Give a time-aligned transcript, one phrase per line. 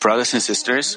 [0.00, 0.96] Brothers and sisters,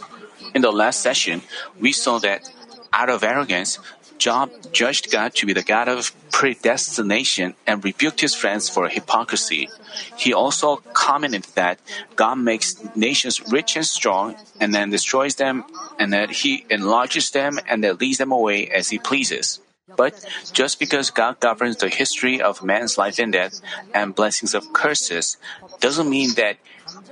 [0.54, 1.42] in the last session,
[1.80, 2.50] we saw that
[2.94, 3.80] out of arrogance,
[4.18, 9.70] Job judged God to be the God of predestination and rebuked his friends for hypocrisy.
[10.18, 11.80] He also commented that
[12.16, 15.66] God makes nations rich and strong and then destroys them,
[16.00, 19.60] and that he enlarges them and then leads them away as he pleases.
[19.96, 23.62] But just because God governs the history of man's life and death
[23.94, 25.38] and blessings of curses
[25.80, 26.58] doesn't mean that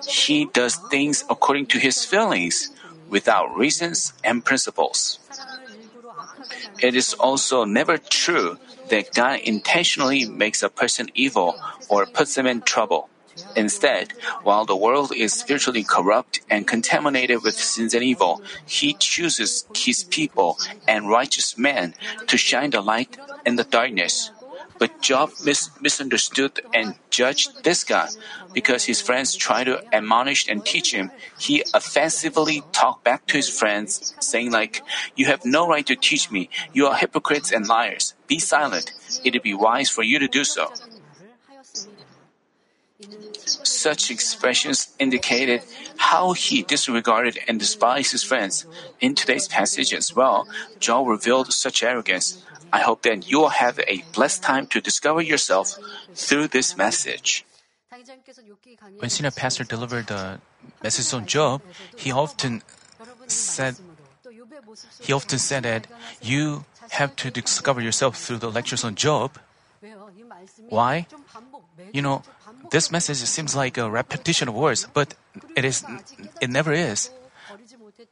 [0.08, 2.72] he does things according to his feelings
[3.10, 5.20] without reasons and principles.
[6.80, 8.58] It is also never true
[8.90, 13.10] that God intentionally makes a person evil or puts them in trouble.
[13.56, 19.66] Instead, while the world is spiritually corrupt and contaminated with sins and evil, He chooses
[19.76, 20.58] His people
[20.88, 21.96] and righteous men
[22.28, 24.32] to shine the light in the darkness.
[24.78, 28.10] But Job mis- misunderstood and judged this God.
[28.54, 33.50] Because his friends tried to admonish and teach him, he offensively talked back to his
[33.50, 34.82] friends, saying like,
[35.16, 36.50] You have no right to teach me.
[36.74, 38.14] You are hypocrites and liars.
[38.28, 38.92] Be silent.
[39.24, 40.72] It'd be wise for you to do so.
[43.46, 45.62] Such expressions indicated
[45.98, 48.66] how he disregarded and despised his friends.
[49.00, 50.48] In today's passage as well,
[50.80, 52.44] Job revealed such arrogance.
[52.72, 55.78] I hope that you will have a blessed time to discover yourself
[56.14, 57.46] through this message.
[59.00, 60.40] When senior pastor delivered the
[60.84, 61.62] message on Job,
[61.96, 62.62] he often
[63.28, 63.76] said
[65.02, 65.88] he often said that
[66.22, 69.38] you have to discover yourself through the lectures on Job.
[70.70, 71.08] Why?
[71.94, 72.24] You know,
[72.72, 75.16] this message seems like a repetition of words, but
[75.56, 75.84] it is
[76.42, 77.10] it never is.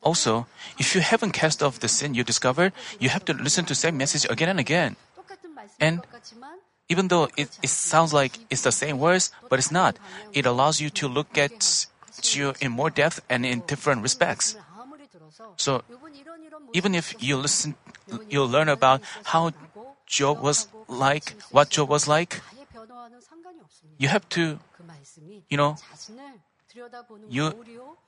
[0.03, 0.45] Also,
[0.77, 3.97] if you haven't cast off the sin you discovered, you have to listen to same
[3.97, 4.95] message again and again.
[5.79, 6.01] And
[6.89, 9.97] even though it, it sounds like it's the same words, but it's not.
[10.33, 11.87] It allows you to look at
[12.21, 14.55] you in more depth and in different respects.
[15.57, 15.81] So,
[16.73, 17.75] even if you listen,
[18.29, 19.51] you'll learn about how
[20.05, 22.41] Job was like, what Job was like,
[23.97, 24.59] you have to,
[25.49, 25.77] you know,
[27.29, 27.53] you,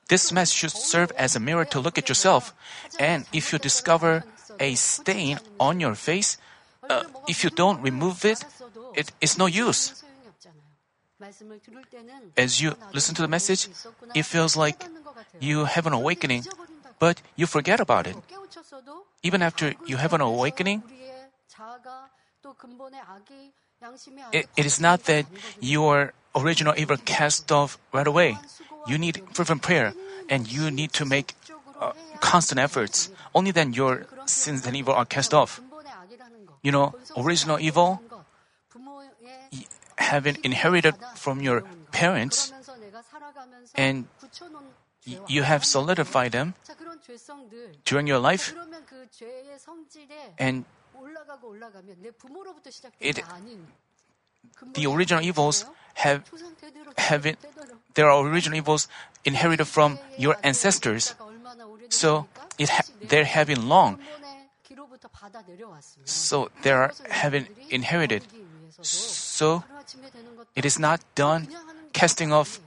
[0.08, 2.54] this mess should serve as a mirror to look at yourself.
[3.00, 4.24] And if you discover
[4.60, 6.38] a stain on your face,
[6.90, 8.44] uh, if you don't remove it,
[8.96, 10.04] it is no use.
[12.38, 13.70] As you listen to the message,
[14.14, 14.84] it feels like
[15.40, 16.46] you have an awakening,
[17.00, 18.16] but you forget about it.
[19.24, 20.84] Even after you have an awakening,
[24.32, 25.26] it, it is not that
[25.60, 28.38] your original evil cast off right away.
[28.88, 29.94] You need fervent prayer
[30.30, 31.34] and you need to make
[31.80, 33.10] uh, constant efforts.
[33.34, 35.62] Only then your sins and evil are cast off.
[36.62, 38.02] You know, original evil
[39.98, 42.52] having inherited from your parents
[43.76, 44.06] and
[45.28, 46.54] you have solidified them
[47.86, 48.54] during your life
[50.38, 50.66] and
[53.00, 53.20] it,
[54.74, 56.24] the original evils have,
[56.98, 57.38] have it,
[57.94, 58.88] there are original evils
[59.24, 61.16] inherited from your ancestors.
[61.90, 64.00] So it ha- they're having long.
[66.06, 68.24] So they are having inherited.
[68.82, 69.64] So
[70.56, 71.48] it is not done
[71.94, 72.60] casting off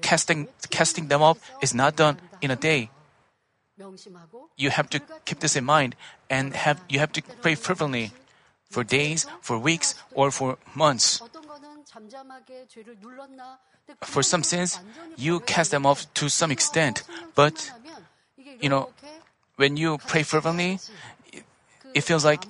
[0.00, 2.90] casting casting them off is not done in a day.
[4.56, 5.96] You have to keep this in mind
[6.30, 8.12] and have you have to pray fervently
[8.70, 11.22] for days, for weeks, or for months.
[14.02, 14.80] For some sins,
[15.16, 17.02] you cast them off to some extent,
[17.34, 17.70] but
[18.60, 18.90] you know,
[19.56, 20.78] when you pray fervently,
[21.94, 22.46] it feels like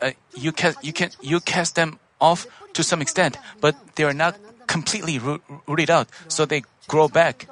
[0.00, 4.14] uh, you cast you can you cast them off to some extent, but they are
[4.14, 5.18] not completely
[5.66, 7.48] rooted out, so they grow back.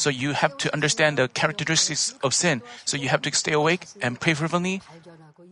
[0.00, 2.62] So you have to understand the characteristics of sin.
[2.86, 4.80] So you have to stay awake and pray fervently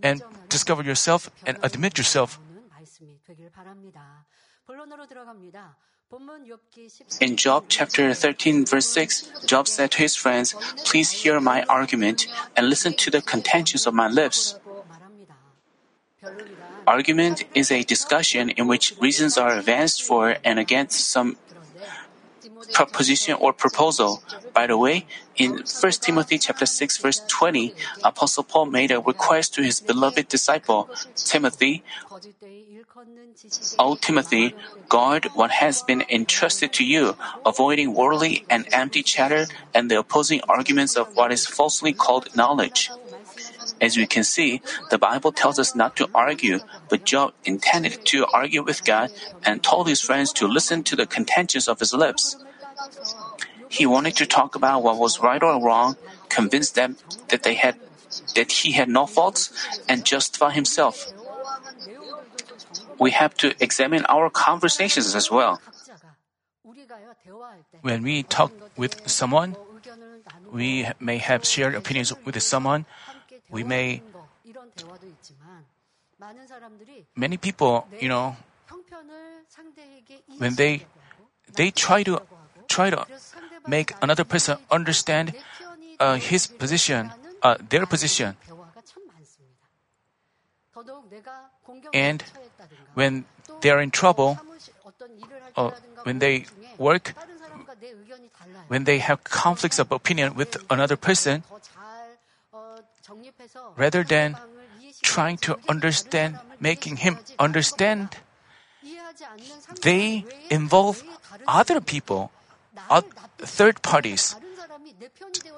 [0.03, 2.41] and discover yourself and admit yourself.
[7.21, 12.27] In Job chapter 13, verse 6, Job said to his friends, Please hear my argument
[12.57, 14.59] and listen to the contentions of my lips.
[16.87, 21.37] Argument is a discussion in which reasons are advanced for and against some
[22.73, 24.23] proposition or proposal.
[24.53, 25.07] By the way,
[25.37, 27.75] in 1 Timothy chapter 6 verse 20,
[28.05, 31.83] Apostle Paul made a request to his beloved disciple, Timothy,
[33.79, 34.55] O Timothy,
[34.89, 37.17] guard what has been entrusted to you,
[37.47, 42.91] avoiding worldly and empty chatter and the opposing arguments of what is falsely called knowledge.
[43.81, 46.59] As we can see, the Bible tells us not to argue,
[46.89, 49.13] but Job intended to argue with God
[49.45, 52.37] and told his friends to listen to the contentions of his lips.
[53.69, 55.97] He wanted to talk about what was right or wrong,
[56.29, 56.97] convince them
[57.29, 57.77] that they had
[58.35, 59.53] that he had no faults,
[59.89, 61.13] and justify himself.
[62.99, 65.61] We have to examine our conversations as well.
[67.83, 69.57] When we talk with someone,
[70.51, 72.87] we may have shared opinions with someone.
[73.51, 74.03] We may
[77.15, 78.37] many people, you know,
[80.39, 80.87] when they
[81.55, 82.21] they try to
[82.79, 83.03] try to
[83.67, 85.35] make another person understand
[85.99, 87.11] uh, his position,
[87.43, 88.39] uh, their position.
[91.93, 92.23] And
[92.95, 93.27] when
[93.61, 94.39] they are in trouble,
[95.59, 95.71] uh,
[96.07, 96.47] when they
[96.79, 97.19] work,
[98.71, 101.43] when they have conflicts of opinion with another person,
[103.75, 104.39] rather than
[105.03, 108.23] trying to understand, making him understand,
[109.83, 111.03] they involve
[111.47, 112.31] other people,
[113.39, 114.37] third parties,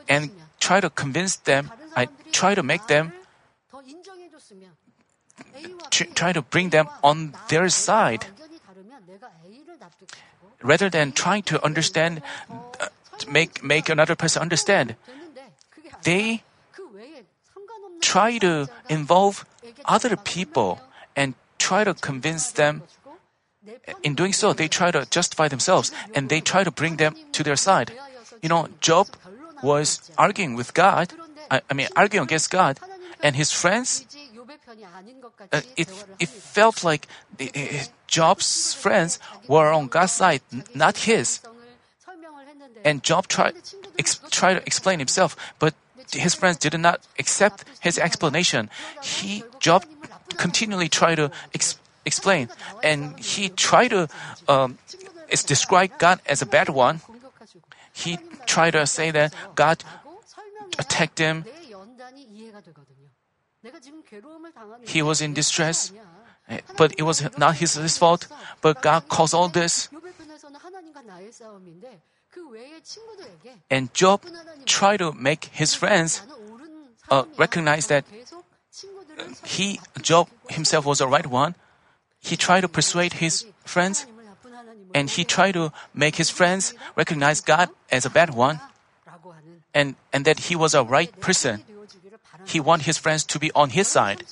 [0.08, 3.12] and try to convince them, I try to make them,
[5.90, 8.26] try to bring them on their side.
[10.62, 12.88] Rather than trying to understand, uh,
[13.28, 14.96] make, make another person understand,
[16.02, 16.42] they
[18.00, 19.44] try to involve
[19.84, 20.80] other people
[21.16, 22.82] and try to convince them.
[24.02, 27.42] In doing so, they try to justify themselves and they try to bring them to
[27.42, 27.92] their side.
[28.42, 29.08] You know, Job
[29.62, 31.12] was arguing with God,
[31.50, 32.80] I, I mean, arguing against God,
[33.22, 34.06] and his friends,
[35.52, 37.06] uh, it, it felt like
[38.06, 40.40] Job's friends were on God's side,
[40.74, 41.40] not his.
[42.84, 43.54] And Job tried,
[43.98, 45.74] ex, tried to explain himself, but
[46.12, 48.70] his friends did not accept his explanation.
[49.02, 49.84] He, Job,
[50.38, 51.78] continually tried to ex,
[52.10, 52.50] explain,
[52.82, 54.10] and he tried to
[54.50, 54.82] um,
[55.46, 56.98] describe God as a bad one.
[57.94, 58.18] He
[58.50, 59.86] tried to say that God
[60.78, 61.46] attacked him.
[64.86, 65.92] He was in distress,
[66.76, 68.26] but it was not his, his fault.
[68.60, 69.88] But God caused all this.
[73.70, 74.22] And Job
[74.64, 76.22] tried to make his friends
[77.10, 78.04] uh, recognize that
[79.44, 81.54] he, Job himself was the right one.
[82.20, 84.06] He tried to persuade his friends
[84.94, 88.60] and he tried to make his friends recognize God as a bad one
[89.74, 91.64] and, and that he was a right person.
[92.46, 94.24] He wanted his friends to be on his side.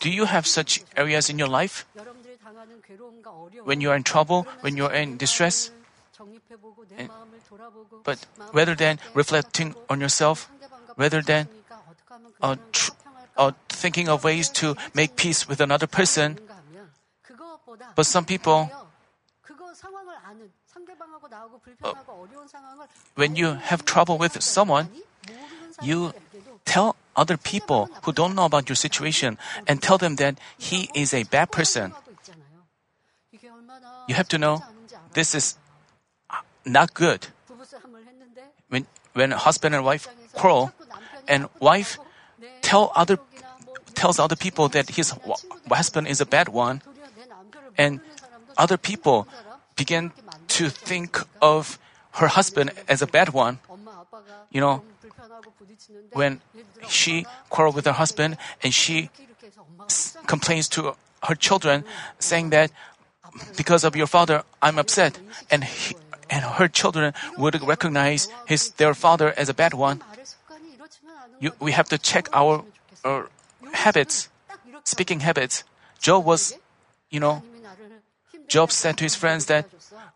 [0.00, 1.86] Do you have such areas in your life?
[3.64, 5.70] When you are in trouble, when you are in distress?
[6.96, 7.10] And,
[8.04, 10.50] but rather than reflecting on yourself,
[10.96, 11.48] rather than
[12.42, 12.92] uh, tr-
[13.38, 16.38] uh, thinking of ways to make peace with another person,
[17.94, 18.70] but some people,
[21.82, 21.94] uh,
[23.14, 24.90] when you have trouble with someone,
[25.80, 26.12] you
[26.64, 31.14] tell other people who don't know about your situation and tell them that he is
[31.14, 31.94] a bad person.
[34.08, 34.62] You have to know
[35.14, 35.56] this is
[36.64, 37.28] not good.
[38.68, 40.72] When when husband and wife quarrel,
[41.26, 41.98] and wife
[42.62, 43.16] tell other
[43.98, 45.12] tells other people that his
[45.66, 46.80] husband is a bad one,
[47.76, 48.00] and
[48.56, 49.26] other people
[49.74, 50.14] begin
[50.46, 51.78] to think of
[52.22, 53.58] her husband as a bad one.
[54.50, 54.82] You know,
[56.14, 56.40] when
[56.86, 59.10] she quarrel with her husband and she
[60.26, 60.94] complains to
[61.26, 61.82] her children,
[62.18, 62.70] saying that
[63.56, 65.18] because of your father, I'm upset,
[65.50, 65.94] and he,
[66.30, 70.02] and her children would recognize his their father as a bad one.
[71.40, 72.64] You, we have to check our,
[73.04, 73.30] our
[73.78, 74.28] habits,
[74.84, 75.64] speaking habits.
[75.98, 76.58] Job was,
[77.10, 77.42] you know,
[78.48, 79.66] Job said to his friends that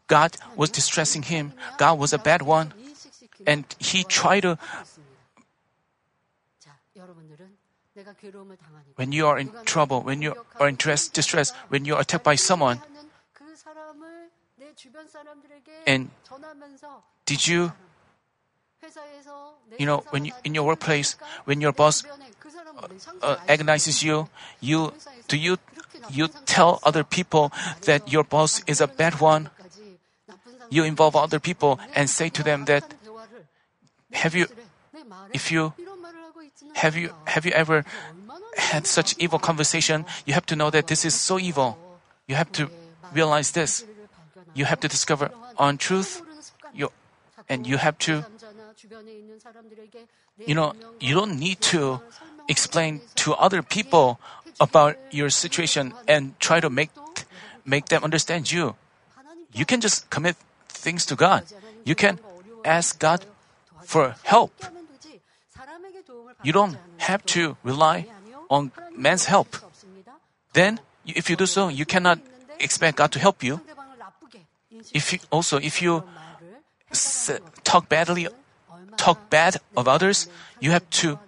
[0.06, 1.52] God was distressing him.
[1.78, 2.72] God was a bad one.
[3.46, 4.58] And he tried to.
[8.96, 12.36] When you are in trouble, when you are in distress, when you are attacked by
[12.36, 12.80] someone,
[15.86, 16.08] and
[17.26, 17.72] did you,
[19.78, 22.86] you know, when you, in your workplace, when your boss uh,
[23.22, 24.28] uh, agonizes you,
[24.60, 24.92] you
[25.28, 25.56] do you
[26.10, 27.52] you tell other people
[27.86, 29.50] that your boss is a bad one?
[30.70, 32.94] You involve other people and say to them that
[34.12, 34.46] have you
[35.32, 35.72] if you
[36.74, 37.84] have you have you ever
[38.56, 40.04] had such evil conversation?
[40.26, 41.78] You have to know that this is so evil.
[42.26, 42.68] You have to
[43.12, 43.84] realize this.
[44.54, 46.22] you have to discover on truth,
[46.74, 46.90] you,
[47.48, 48.24] and you have to,
[50.46, 52.00] you know, you don't need to
[52.48, 54.20] explain to other people
[54.60, 56.90] about your situation and try to make
[57.64, 58.74] make them understand you.
[59.52, 60.36] You can just commit
[60.68, 61.44] things to God.
[61.84, 62.18] You can
[62.64, 63.24] ask God
[63.84, 64.52] for help.
[66.42, 68.06] You don't have to rely
[68.50, 69.56] on man's help.
[70.52, 72.18] Then, if you do so, you cannot
[72.58, 73.60] expect God to help you.
[74.92, 76.02] If you, also, if you
[77.62, 78.28] talk badly,
[79.02, 80.30] talk bad of others,
[80.62, 81.18] you have to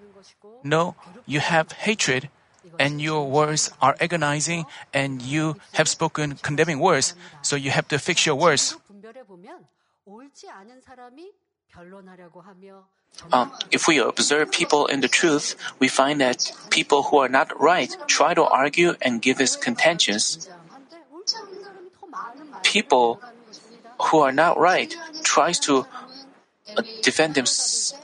[0.63, 0.95] know
[1.27, 2.31] you have hatred
[2.79, 7.99] and your words are agonizing and you have spoken condemning words, so you have to
[7.99, 8.77] fix your words.
[13.31, 17.51] Um, if we observe people in the truth, we find that people who are not
[17.61, 20.51] right try to argue and give us contentions.
[22.63, 23.21] People
[24.11, 25.87] who are not right tries to
[27.03, 27.95] defend themselves.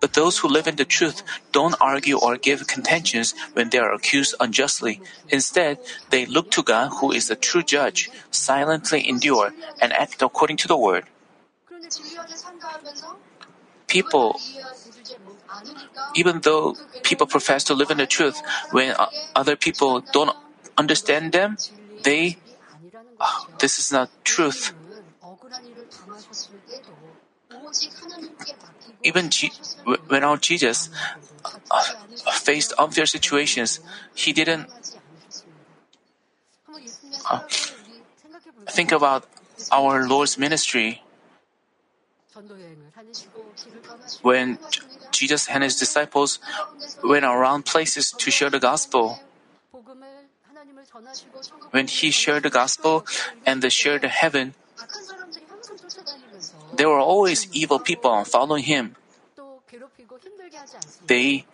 [0.00, 3.92] But those who live in the truth don't argue or give contentions when they are
[3.92, 5.00] accused unjustly.
[5.28, 5.78] Instead,
[6.10, 10.68] they look to God who is the true judge, silently endure, and act according to
[10.68, 11.04] the word.
[13.86, 14.40] People,
[16.14, 18.42] even though people profess to live in the truth,
[18.72, 18.94] when
[19.34, 20.34] other people don't
[20.76, 21.56] understand them,
[22.02, 22.36] they,
[23.20, 24.72] oh, this is not truth.
[29.06, 29.30] Even
[30.10, 30.90] when our Jesus
[31.70, 31.82] uh,
[32.42, 33.78] faced unfair situations,
[34.18, 34.66] he didn't
[37.30, 37.38] uh,
[38.66, 39.30] think about
[39.70, 41.06] our Lord's ministry.
[44.22, 44.58] When
[45.12, 46.40] Jesus and his disciples
[47.04, 49.22] went around places to share the gospel,
[51.70, 53.06] when he shared the gospel
[53.46, 54.54] and they shared the heaven,
[56.76, 58.96] there were always evil people following him.
[61.06, 61.44] They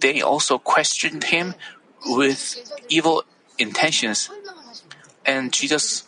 [0.00, 1.54] they also questioned him
[2.06, 2.56] with
[2.88, 3.24] evil
[3.58, 4.30] intentions.
[5.24, 6.04] And Jesus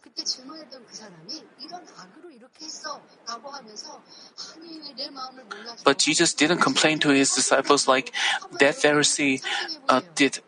[0.00, 4.02] 그때 질문했던 그 사람이 이런 악으로 이렇게 했어 라고 하면서
[4.54, 8.12] 아니 왜내 마음을 몰라줘 But Jesus didn't complain to his disciples like
[8.58, 9.40] that Pharisee
[9.90, 10.40] uh, did.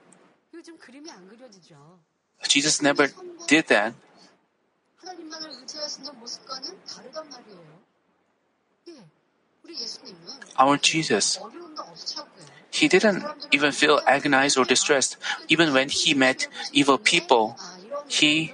[0.54, 2.00] 요즘 그림이 안 그려지죠.
[2.46, 3.12] Jesus never
[3.46, 3.96] did that.
[4.99, 7.82] 하나님만을 의지하시는 모습과는 다르단 말이에요.
[8.88, 9.04] 예,
[9.64, 11.40] 우리 예수님은 Our Jesus
[12.73, 15.16] He didn't even feel agonized or distressed
[15.49, 17.56] even when he met evil people.
[18.08, 18.52] He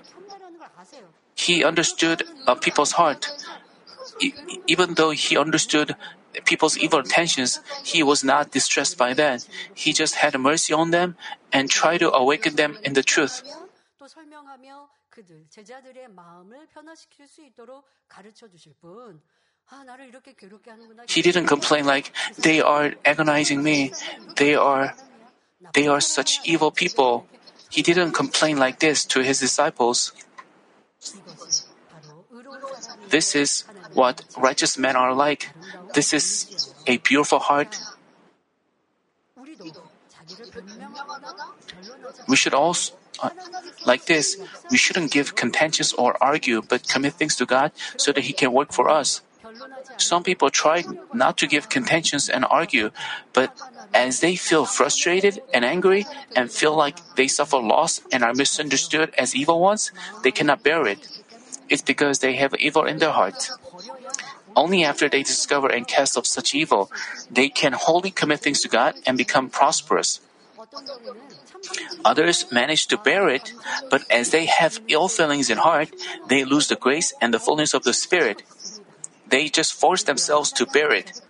[1.37, 3.29] he understood uh, people's heart.
[4.19, 4.33] E-
[4.67, 5.95] even though he understood
[6.45, 9.47] people's evil intentions, he was not distressed by that.
[9.73, 11.15] He just had mercy on them
[11.53, 13.43] and tried to awaken them in the truth.
[21.07, 23.91] He didn't complain like they are agonizing me.
[24.35, 24.95] They are
[25.73, 27.27] they are such evil people.
[27.69, 30.13] He didn't complain like this to his disciples.
[33.09, 33.63] This is
[33.93, 35.51] what righteous men are like.
[35.93, 37.79] This is a beautiful heart.
[42.27, 43.29] We should also, uh,
[43.85, 44.37] like this,
[44.69, 48.51] we shouldn't give contentious or argue, but commit things to God so that He can
[48.51, 49.21] work for us.
[49.97, 52.91] Some people try not to give contentions and argue,
[53.33, 53.55] but
[53.93, 59.13] as they feel frustrated and angry and feel like they suffer loss and are misunderstood
[59.17, 59.91] as evil ones,
[60.23, 61.07] they cannot bear it.
[61.69, 63.49] It's because they have evil in their heart.
[64.55, 66.91] Only after they discover and cast off such evil,
[67.29, 70.19] they can wholly commit things to God and become prosperous.
[72.05, 73.53] Others manage to bear it,
[73.89, 75.89] but as they have ill feelings in heart,
[76.27, 78.43] they lose the grace and the fullness of the Spirit.
[79.27, 81.21] They just force themselves to bear it.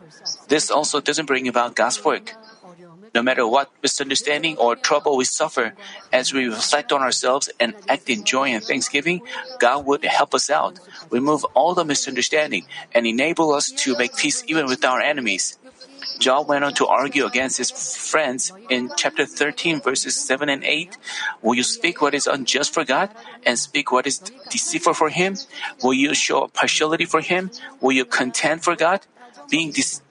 [0.48, 2.34] This also doesn't bring about God's work.
[3.18, 5.74] No matter what misunderstanding or trouble we suffer,
[6.14, 9.24] as we reflect on ourselves and act in joy and thanksgiving,
[9.58, 10.78] God would help us out,
[11.10, 15.58] remove all the misunderstanding, and enable us to make peace even with our enemies.
[16.20, 20.96] Job went on to argue against his friends in chapter 13, verses 7 and 8.
[21.42, 23.10] Will you speak what is unjust for God
[23.48, 24.20] and speak what is
[24.52, 25.38] deceitful for Him?
[25.82, 27.50] Will you show partiality for Him?
[27.82, 29.08] Will you contend for God?
[29.50, 30.06] Being de-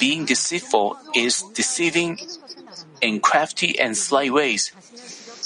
[0.00, 2.18] being deceitful is deceiving
[3.00, 4.72] in crafty and sly ways.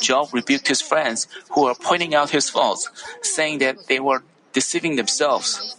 [0.01, 2.89] Job rebuked his friends who were pointing out his faults,
[3.23, 4.23] saying that they were
[4.53, 5.77] deceiving themselves.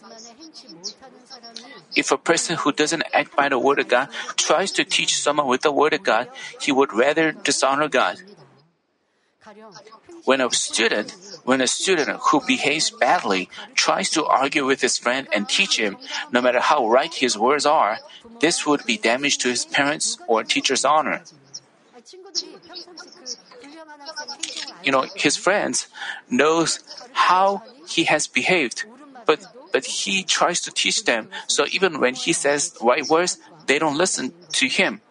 [1.96, 5.48] If a person who doesn't act by the word of God tries to teach someone
[5.48, 6.30] with the word of God,
[6.62, 8.18] he would rather dishonor God.
[10.26, 15.28] When a student, when a student who behaves badly tries to argue with his friend
[15.34, 15.98] and teach him,
[16.32, 18.00] no matter how right his words are,
[18.40, 21.22] this would be damage to his parents' or teacher's honor.
[24.84, 25.88] You know, his friends
[26.30, 26.80] knows
[27.12, 28.86] how he has behaved,
[29.26, 31.30] but but he tries to teach them.
[31.48, 35.02] So even when he says right words, they don't listen to him.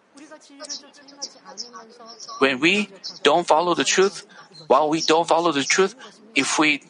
[2.39, 2.89] When we
[3.23, 4.25] don't follow the truth,
[4.67, 5.95] while we don't follow the truth,
[6.39, 6.81] if we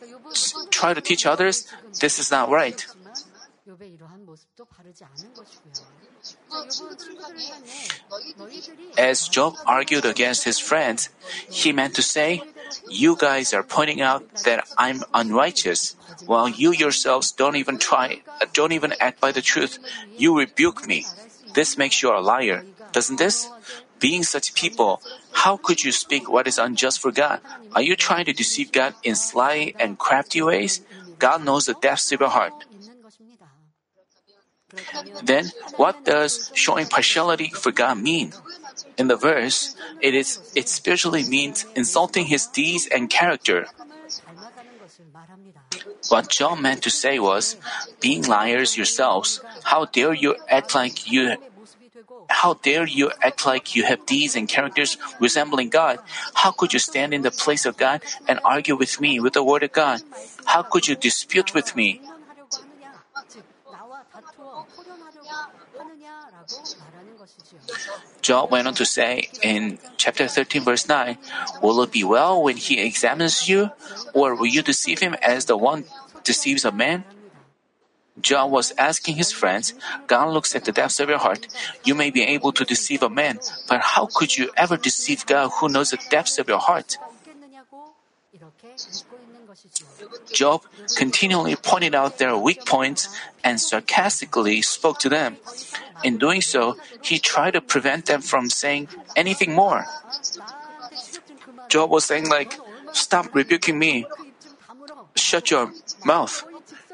[0.69, 1.65] try to teach others,
[1.99, 2.85] this is not right.
[8.97, 11.09] As Job argued against his friends,
[11.49, 12.41] he meant to say,
[12.89, 18.21] You guys are pointing out that I'm unrighteous, while you yourselves don't even try,
[18.53, 19.79] don't even act by the truth.
[20.17, 21.05] You rebuke me.
[21.53, 23.49] This makes you a liar, doesn't this?
[23.99, 25.01] Being such people,
[25.31, 27.39] how could you speak what is unjust for God?
[27.73, 30.81] Are you trying to deceive God in sly and crafty ways?
[31.17, 32.53] God knows the depths of your heart.
[35.23, 38.33] Then, what does showing partiality for God mean?
[38.97, 43.65] In the verse, it is it spiritually means insulting his deeds and character.
[46.09, 47.55] What Job meant to say was,
[47.99, 51.37] being liars yourselves, how dare you act like you
[52.39, 55.99] how dare you act like you have deeds and characters resembling God?
[56.33, 57.99] How could you stand in the place of God
[58.31, 59.99] and argue with me with the word of God?
[60.45, 61.99] How could you dispute with me?
[68.21, 71.17] Job went on to say in chapter 13, verse 9,
[71.61, 73.71] Will it be well when he examines you,
[74.13, 75.83] or will you deceive him as the one
[76.23, 77.03] deceives a man?
[78.21, 79.73] Job was asking his friends,
[80.07, 81.47] God looks at the depths of your heart.
[81.83, 85.49] You may be able to deceive a man, but how could you ever deceive God
[85.59, 86.97] who knows the depths of your heart?
[90.31, 90.61] Job
[90.95, 93.09] continually pointed out their weak points
[93.43, 95.37] and sarcastically spoke to them.
[96.03, 99.85] In doing so, he tried to prevent them from saying anything more.
[101.67, 102.57] Job was saying like,
[102.93, 104.05] stop rebuking me.
[105.15, 105.71] Shut your
[106.05, 106.45] mouth.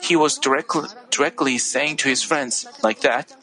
[0.01, 3.36] He was directly, directly saying to his friends like that.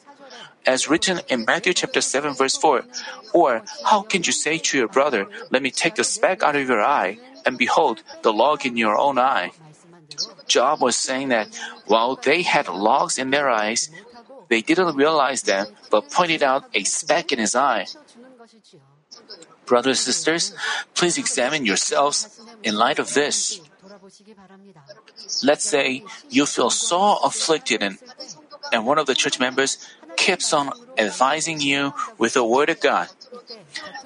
[0.65, 2.85] As written in Matthew chapter 7 verse 4,
[3.33, 6.69] or how can you say to your brother, let me take the speck out of
[6.69, 9.51] your eye, and behold, the log in your own eye?
[10.47, 11.49] Job was saying that
[11.87, 13.91] while they had logs in their eyes,
[14.49, 17.87] they didn't realize them, but pointed out a speck in his eye.
[19.67, 20.55] Brothers and sisters,
[20.95, 23.61] please examine yourselves in light of this.
[25.43, 27.99] Let's say you feel so afflicted and,
[28.73, 29.79] and one of the church members
[30.17, 33.09] keeps on advising you with the word of God.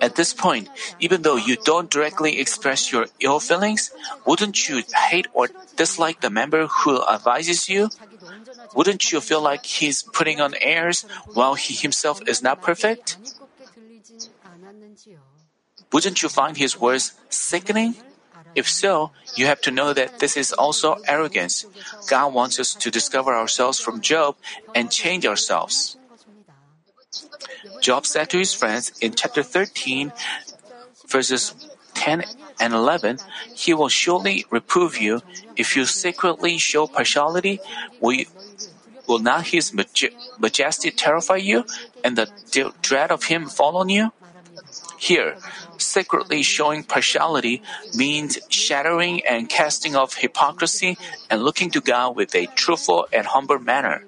[0.00, 0.68] At this point,
[1.00, 3.90] even though you don't directly express your ill feelings,
[4.24, 7.90] wouldn't you hate or dislike the member who advises you?
[8.74, 11.02] Wouldn't you feel like he's putting on airs
[11.32, 13.16] while he himself is not perfect?
[15.92, 17.94] Wouldn't you find his words sickening?
[18.56, 21.66] If so, you have to know that this is also arrogance.
[22.08, 24.34] God wants us to discover ourselves from Job
[24.74, 25.96] and change ourselves.
[27.80, 30.10] Job said to his friends in chapter 13,
[31.06, 31.54] verses
[31.94, 32.24] 10
[32.58, 33.18] and 11,
[33.54, 35.20] He will surely reprove you
[35.56, 37.60] if you secretly show partiality.
[38.00, 38.24] Will,
[39.20, 39.72] not His
[40.38, 41.64] majesty terrify you
[42.02, 42.26] and the
[42.82, 44.12] dread of Him fall on you?
[44.98, 45.36] Here,
[45.78, 47.62] secretly showing partiality
[47.94, 50.98] means shattering and casting off hypocrisy
[51.30, 54.04] and looking to God with a truthful and humble manner.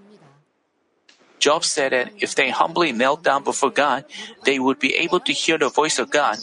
[1.38, 4.04] Job said that if they humbly knelt down before God,
[4.44, 6.38] they would be able to hear the voice of God.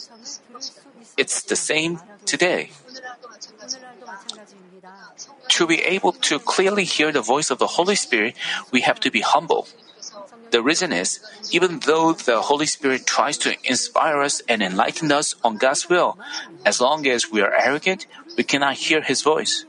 [1.16, 2.70] It's the same today.
[5.48, 8.34] To be able to clearly hear the voice of the Holy Spirit,
[8.72, 9.68] we have to be humble.
[10.50, 15.34] The reason is, even though the Holy Spirit tries to inspire us and enlighten us
[15.42, 16.18] on God's will,
[16.64, 18.06] as long as we are arrogant,
[18.36, 19.64] we cannot hear His voice.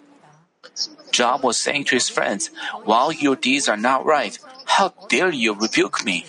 [1.11, 2.51] Job was saying to his friends,
[2.83, 6.25] While your deeds are not right, how dare you rebuke me?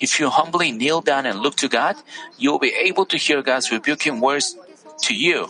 [0.00, 1.96] If you humbly kneel down and look to God,
[2.36, 4.56] you will be able to hear God's rebuking words
[5.02, 5.48] to you.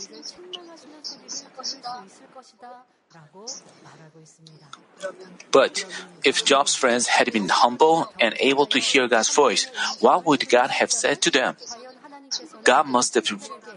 [5.54, 5.86] But
[6.26, 9.70] if Job's friends had been humble and able to hear God's voice,
[10.02, 11.54] what would God have said to them?
[12.64, 13.30] God must have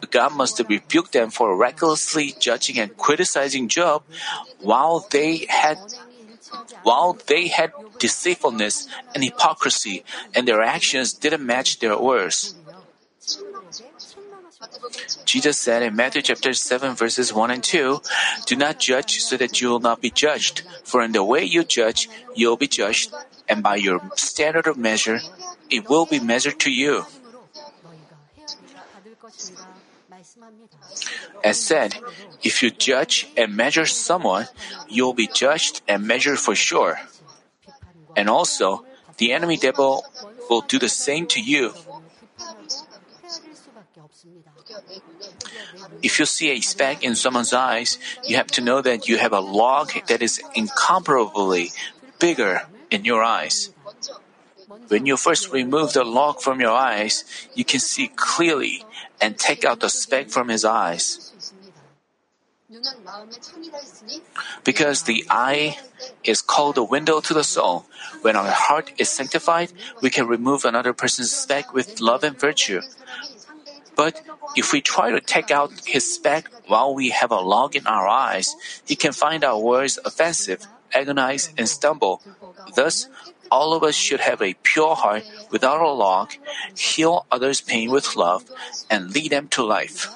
[0.10, 4.02] God must have rebuked them for recklessly judging and criticizing Job
[4.58, 5.78] while they had
[6.82, 10.02] while they had deceitfulness and hypocrisy
[10.34, 12.57] and their actions didn't match their words.
[15.26, 18.02] Jesus said in Matthew chapter 7 verses 1 and 2,
[18.46, 21.64] Do not judge so that you will not be judged, for in the way you
[21.64, 23.14] judge, you will be judged,
[23.48, 25.20] and by your standard of measure,
[25.70, 27.06] it will be measured to you.
[31.44, 31.96] As said,
[32.44, 34.48] if you judge and measure someone,
[34.88, 37.00] you'll be judged and measured for sure.
[38.16, 38.86] And also,
[39.18, 40.06] the enemy devil
[40.50, 41.74] will do the same to you.
[46.02, 49.34] If you see a speck in someone's eyes, you have to know that you have
[49.34, 51.72] a log that is incomparably
[52.20, 53.72] bigger in your eyes.
[54.88, 57.24] When you first remove the log from your eyes,
[57.56, 58.84] you can see clearly
[59.20, 61.34] and take out the speck from his eyes.
[64.64, 65.80] Because the eye
[66.24, 67.86] is called the window to the soul.
[68.22, 72.82] When our heart is sanctified, we can remove another person's speck with love and virtue.
[73.98, 74.22] But
[74.56, 78.08] if we try to take out his speck while we have a log in our
[78.08, 78.56] eyes,
[78.86, 82.22] he can find our words offensive, agonize, and stumble.
[82.76, 83.10] Thus,
[83.50, 86.34] all of us should have a pure heart without a log,
[86.78, 88.46] heal others' pain with love,
[88.90, 90.14] and lead them to life.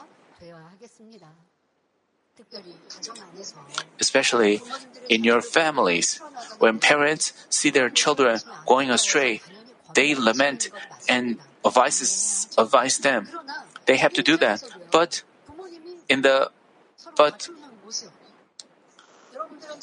[4.00, 4.62] Especially
[5.10, 6.20] in your families,
[6.60, 9.42] when parents see their children going astray,
[9.96, 10.70] they lament
[11.10, 13.28] and advise, advise them.
[13.92, 14.64] They have to do that.
[14.90, 15.24] But
[16.08, 16.50] in the
[17.18, 17.50] but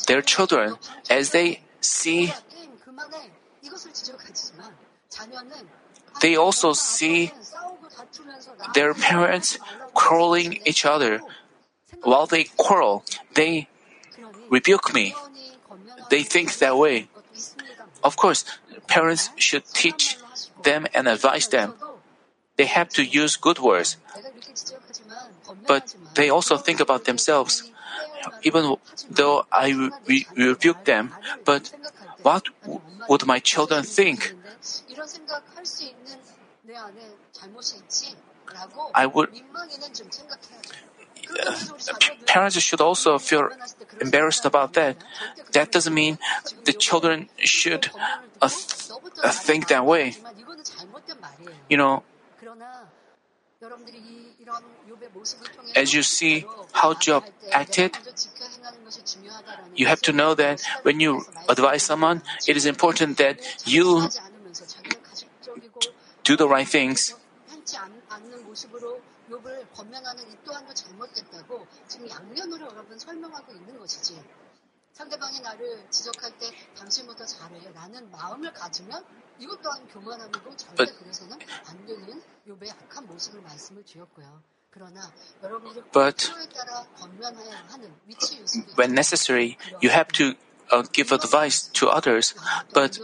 [0.07, 2.33] their children, as they see
[6.23, 7.33] they also see
[8.73, 9.59] their parents
[9.93, 11.21] quarreling each other.
[12.03, 13.69] While they quarrel, they
[14.49, 15.15] rebuke me.
[16.09, 17.09] They think that way.
[18.03, 18.47] Of course,
[18.87, 20.17] parents should teach
[20.63, 21.75] them and advise them.
[22.59, 23.97] They have to use good words.
[25.67, 27.71] But they also think about themselves.
[28.43, 28.77] Even
[29.09, 31.73] though I re- rebuke them, but
[32.23, 32.45] what
[33.09, 34.35] would my children think?
[38.95, 39.31] I would.
[42.27, 43.49] Parents should also feel
[44.01, 44.97] embarrassed about that.
[45.53, 46.19] That doesn't mean
[46.65, 47.91] the children should
[48.43, 48.91] uh, th-
[49.23, 50.17] uh, think that way.
[51.69, 52.03] You know,
[55.75, 57.97] as you see how Job acted,
[59.75, 64.09] you have to know that when you advise someone, it is important that you
[66.25, 67.15] do the right things.
[74.98, 77.72] 상대방이 나를 지적할 때 당신보다 잘해.
[77.74, 79.04] 라는 마음을 가지면
[79.40, 84.42] 이것 또한 교만함이고 절대 그래서는 안 되는 욥의 악한 모습을 말씀을 주었고요.
[85.92, 86.32] But
[88.76, 90.34] when necessary, you have to
[90.72, 92.34] uh, give advice to others.
[92.74, 93.00] But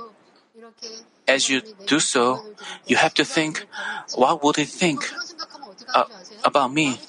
[1.27, 2.43] as you do so,
[2.87, 3.67] you have to think,
[4.15, 5.05] what would they think
[5.93, 6.05] uh,
[6.43, 6.99] about me?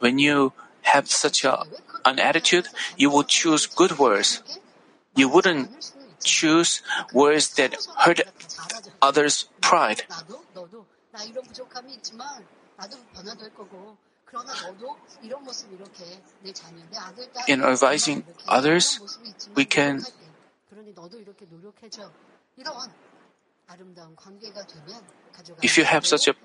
[0.00, 0.52] When you
[0.82, 1.62] have such a,
[2.05, 4.41] an attitude, you will choose good words.
[5.15, 6.81] You wouldn't choose
[7.13, 8.21] words that hurt
[9.01, 10.03] others' pride.
[17.47, 19.17] In advising others,
[19.55, 20.03] we can
[25.61, 26.35] if you have such a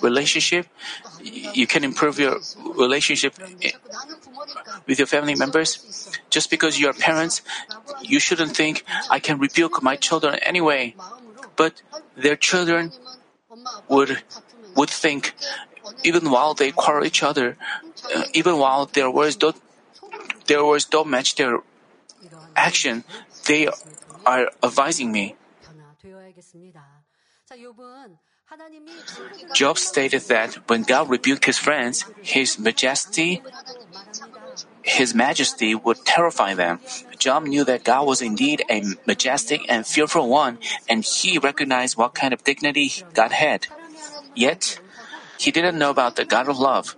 [0.00, 0.66] relationship,
[1.22, 2.38] you can improve your
[2.76, 3.34] relationship
[4.86, 6.10] with your family members.
[6.30, 7.42] Just because you are parents,
[8.02, 10.94] you shouldn't think, I can rebuke my children anyway.
[11.56, 11.82] But
[12.16, 12.92] their children
[13.88, 14.22] would,
[14.76, 15.34] would think,
[16.04, 17.56] even while they quarrel each other,
[18.14, 19.56] uh, even while their words don't,
[20.46, 21.60] their words don't match their
[22.54, 23.04] action,
[23.46, 23.68] they
[24.24, 25.34] are advising me.
[29.54, 33.42] Job stated that when God rebuked his friends, his majesty,
[34.82, 36.80] his majesty would terrify them.
[37.18, 42.14] Job knew that God was indeed a majestic and fearful one, and he recognized what
[42.14, 43.66] kind of dignity God had.
[44.34, 44.80] Yet,
[45.38, 46.96] he didn't know about the God of love.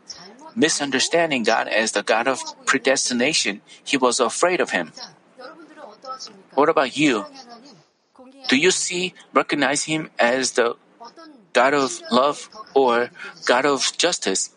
[0.55, 4.93] Misunderstanding God as the God of predestination, he was afraid of him.
[6.55, 7.25] What about you?
[8.49, 10.77] Do you see, recognize him as the
[11.53, 13.11] God of love or
[13.47, 14.51] God of justice?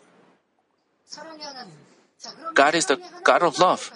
[2.54, 3.90] God is the God of love.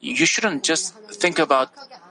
[0.00, 1.70] You shouldn't just think about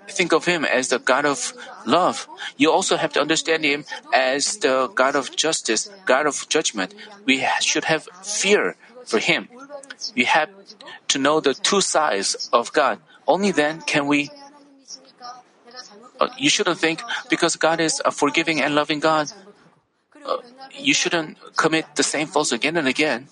[0.09, 1.53] think of him as the God of
[1.86, 2.27] love.
[2.57, 6.93] You also have to understand him as the God of justice, God of judgment.
[7.25, 9.47] We should have fear for him.
[10.15, 10.49] We have
[11.09, 12.99] to know the two sides of God.
[13.27, 14.29] Only then can we
[16.38, 19.31] you shouldn't think because God is a forgiving and loving God.
[20.25, 20.38] uh,
[20.71, 23.27] you shouldn't commit the same faults again and again.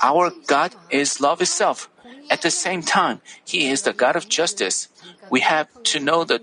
[0.00, 1.88] Our God is love itself.
[2.30, 4.88] At the same time, He is the God of justice.
[5.30, 6.42] We have to know that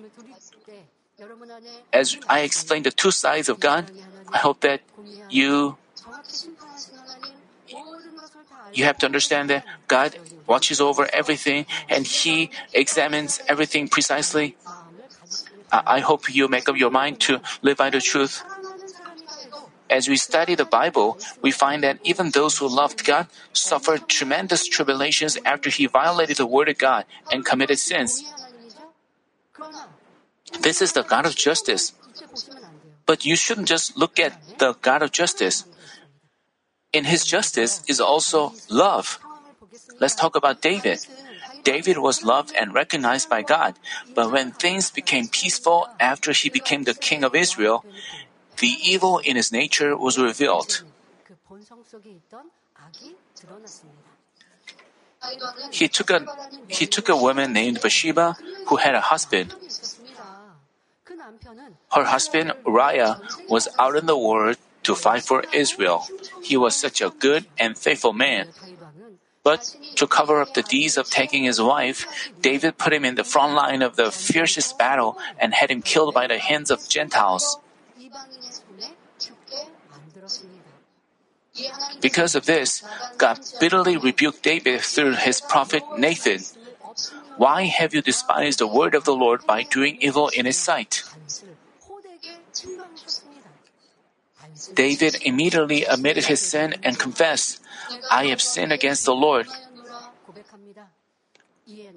[1.93, 3.91] as I explained the two sides of God,
[4.31, 4.81] I hope that
[5.29, 5.77] you
[8.73, 10.17] you have to understand that God
[10.47, 14.55] watches over everything and He examines everything precisely.
[15.85, 18.43] I hope you make up your mind to live by the truth.
[19.89, 24.67] As we study the Bible, we find that even those who loved God suffered tremendous
[24.67, 28.23] tribulations after he violated the word of God and committed sins.
[30.61, 31.93] This is the God of justice.
[33.05, 35.65] But you shouldn't just look at the God of justice.
[36.91, 39.19] In his justice is also love.
[39.99, 40.99] Let's talk about David.
[41.65, 43.73] David was loved and recognized by God,
[44.13, 47.83] but when things became peaceful after he became the king of Israel,
[48.61, 50.85] the evil in his nature was revealed.
[55.71, 56.21] He took a
[56.69, 58.37] he took a woman named Bathsheba
[58.69, 59.53] who had a husband.
[61.91, 66.05] Her husband Uriah was out in the world to fight for Israel.
[66.45, 68.53] He was such a good and faithful man.
[69.45, 72.09] But to cover up the deeds of taking his wife,
[72.41, 76.15] David put him in the front line of the fiercest battle and had him killed
[76.15, 77.59] by the hands of Gentiles.
[82.01, 82.81] Because of this,
[83.19, 86.41] God bitterly rebuked David through his prophet Nathan.
[87.37, 91.03] Why have you despised the word of the Lord by doing evil in his sight?
[94.73, 97.61] David immediately admitted his sin and confessed,
[98.09, 99.47] I have sinned against the Lord.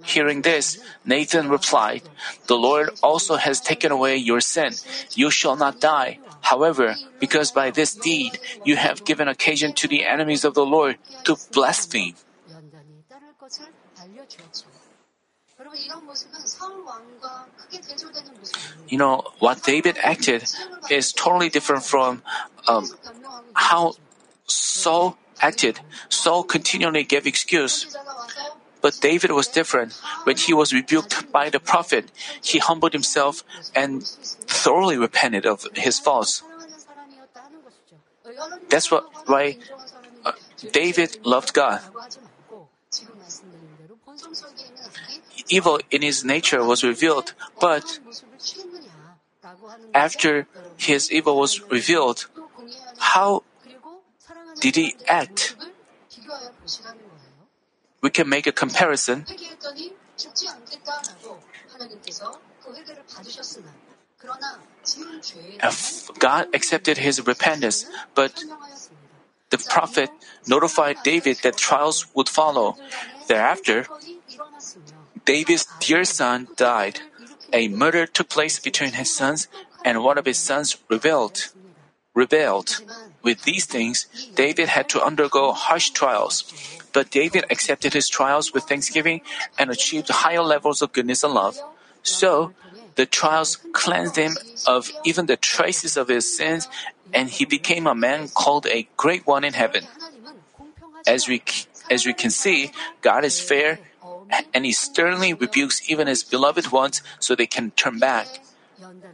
[0.04, 2.02] Hearing this, Nathan replied,
[2.46, 4.72] The Lord also has taken away your sin.
[5.14, 6.18] You shall not die.
[6.40, 10.96] However, because by this deed you have given occasion to the enemies of the Lord
[11.24, 12.14] to blaspheme.
[18.88, 20.44] You know, what David acted
[20.88, 22.22] is totally different from
[22.66, 22.88] um,
[23.52, 23.94] how
[24.46, 25.80] Saul acted.
[26.08, 27.96] Saul continually gave excuse.
[28.80, 29.94] But David was different.
[30.24, 32.10] When he was rebuked by the prophet,
[32.42, 33.42] he humbled himself
[33.74, 34.04] and
[34.46, 36.42] thoroughly repented of his faults.
[38.68, 39.58] That's what, why
[40.24, 40.32] uh,
[40.72, 41.80] David loved God.
[45.48, 47.98] Evil in his nature was revealed, but
[49.94, 50.46] after
[50.76, 52.26] his evil was revealed,
[52.98, 53.37] how
[54.60, 55.56] did he act?
[58.00, 59.26] we can make a comparison.
[66.18, 68.44] God accepted his repentance, but
[69.50, 70.10] the prophet
[70.46, 72.76] notified David that trials would follow.
[73.26, 73.86] Thereafter,
[75.24, 77.00] David's dear son died.
[77.52, 79.48] A murder took place between his sons,
[79.84, 81.48] and one of his sons rebelled.
[82.14, 82.82] Rebelled.
[83.22, 86.44] With these things, David had to undergo harsh trials.
[86.92, 89.20] But David accepted his trials with thanksgiving
[89.58, 91.58] and achieved higher levels of goodness and love.
[92.02, 92.54] So,
[92.96, 96.66] the trials cleansed him of even the traces of his sins,
[97.12, 99.84] and he became a man called a great one in heaven.
[101.06, 101.42] As we,
[101.90, 103.78] as we can see, God is fair,
[104.52, 108.26] and he sternly rebukes even his beloved ones so they can turn back.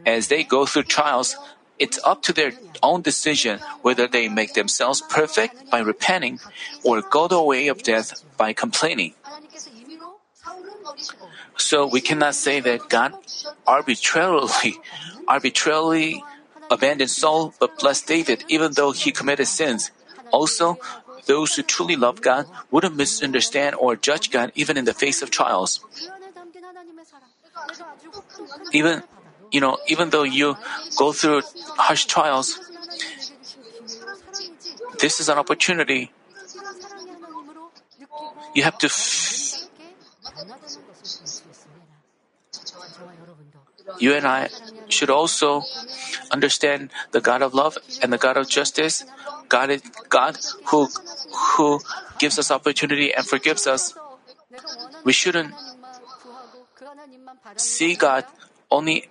[0.05, 1.35] As they go through trials,
[1.79, 6.39] it's up to their own decision whether they make themselves perfect by repenting
[6.83, 9.13] or go the way of death by complaining.
[11.57, 13.13] So we cannot say that God
[13.65, 14.79] arbitrarily,
[15.27, 16.23] arbitrarily
[16.69, 19.91] abandoned Saul but blessed David even though he committed sins.
[20.31, 20.77] Also,
[21.25, 25.31] those who truly love God wouldn't misunderstand or judge God even in the face of
[25.31, 25.79] trials.
[28.71, 29.03] Even
[29.55, 30.57] you know, even though you
[30.97, 31.41] go through
[31.79, 32.59] harsh trials,
[34.99, 36.11] this is an opportunity.
[38.53, 38.87] You have to.
[38.87, 39.63] F-
[43.99, 44.49] you and I
[44.89, 45.63] should also
[46.31, 49.05] understand the God of love and the God of justice.
[49.47, 50.89] God is God who
[51.55, 51.79] who
[52.19, 53.93] gives us opportunity and forgives us.
[55.05, 55.53] We shouldn't
[57.55, 58.25] see God
[58.71, 59.07] only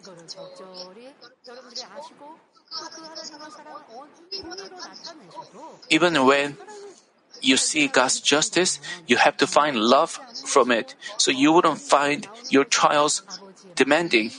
[5.90, 6.56] even when
[7.40, 10.94] you see God's justice, you have to find love from it.
[11.18, 13.22] So you wouldn't find your trials
[13.74, 14.30] demanding,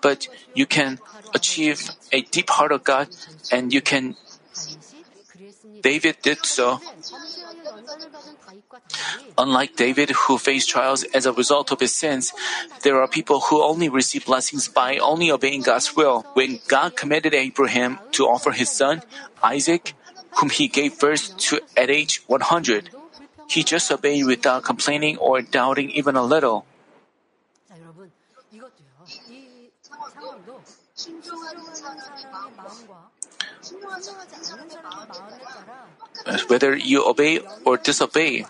[0.00, 0.98] but you can
[1.34, 3.08] achieve a deep heart of God
[3.52, 4.16] and you can
[5.82, 6.80] David did so.
[9.38, 12.32] Unlike David, who faced trials as a result of his sins,
[12.82, 16.26] there are people who only receive blessings by only obeying God's will.
[16.34, 19.02] When God commanded Abraham to offer his son,
[19.42, 19.94] Isaac,
[20.38, 22.90] whom he gave birth to at age 100,
[23.48, 26.66] he just obeyed without complaining or doubting even a little.
[36.48, 38.46] Whether you obey or disobey,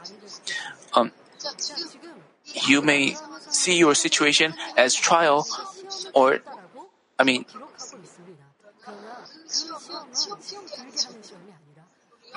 [0.94, 1.12] um,
[2.66, 3.16] you may
[3.48, 5.46] see your situation as trial
[6.14, 6.40] or,
[7.18, 7.44] I mean,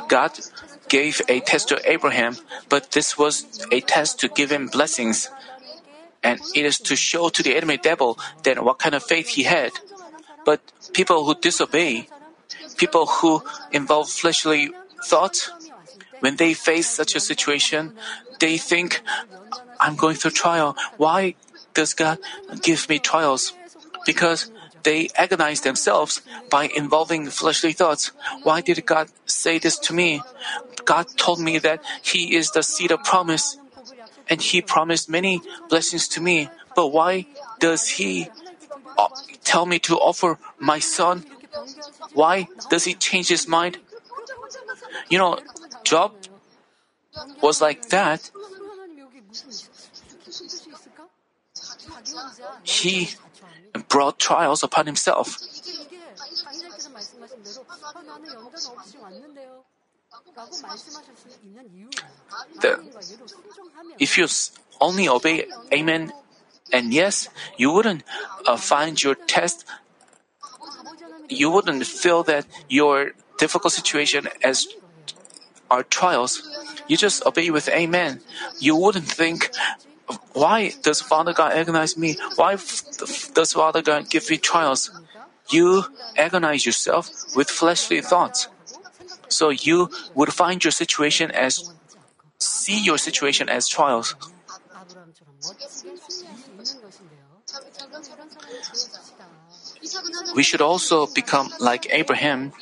[0.08, 0.32] God
[0.90, 2.38] gave a test to Abraham,
[2.70, 5.30] but this was a test to give him blessings.
[6.24, 9.44] And it is to show to the enemy devil that what kind of faith he
[9.44, 9.72] had.
[10.46, 10.62] But
[10.94, 12.08] people who disobey,
[12.78, 14.72] people who involve fleshly
[15.04, 15.52] thoughts,
[16.20, 17.94] when they face such a situation,
[18.40, 19.02] they think,
[19.80, 20.76] I'm going through trial.
[20.98, 21.36] Why
[21.74, 22.20] does God
[22.62, 23.54] give me trials?
[24.06, 24.52] Because
[24.84, 28.12] they agonize themselves by involving fleshly thoughts.
[28.44, 30.22] Why did God say this to me?
[30.86, 33.58] God told me that He is the seed of promise,
[34.30, 36.50] and He promised many blessings to me.
[36.76, 37.28] But why
[37.60, 38.28] does He
[38.98, 39.08] uh,
[39.44, 41.26] tell me to offer my son?
[42.14, 43.80] Why does He change His mind?
[45.10, 45.40] You know,
[45.84, 46.14] Job
[47.42, 48.32] was like that.
[52.64, 53.10] He
[53.90, 55.38] brought trials upon himself.
[62.62, 62.80] The,
[64.00, 64.28] if you
[64.80, 66.14] only obey Amen
[66.72, 68.04] and yes, you wouldn't
[68.46, 69.66] uh, find your test,
[71.30, 74.68] you wouldn't feel that your difficult situation as
[75.70, 76.44] are trials.
[76.88, 78.22] You just obey with Amen.
[78.60, 79.50] You wouldn't think
[80.34, 82.18] why does Father God agonize me?
[82.36, 84.92] Why does Father God give me trials?
[85.50, 85.86] You
[86.18, 88.48] agonize yourself with fleshly thoughts.
[89.30, 91.74] So you would find your situation as,
[92.40, 94.16] see your situation as trials.
[100.36, 102.54] We should also become like Abraham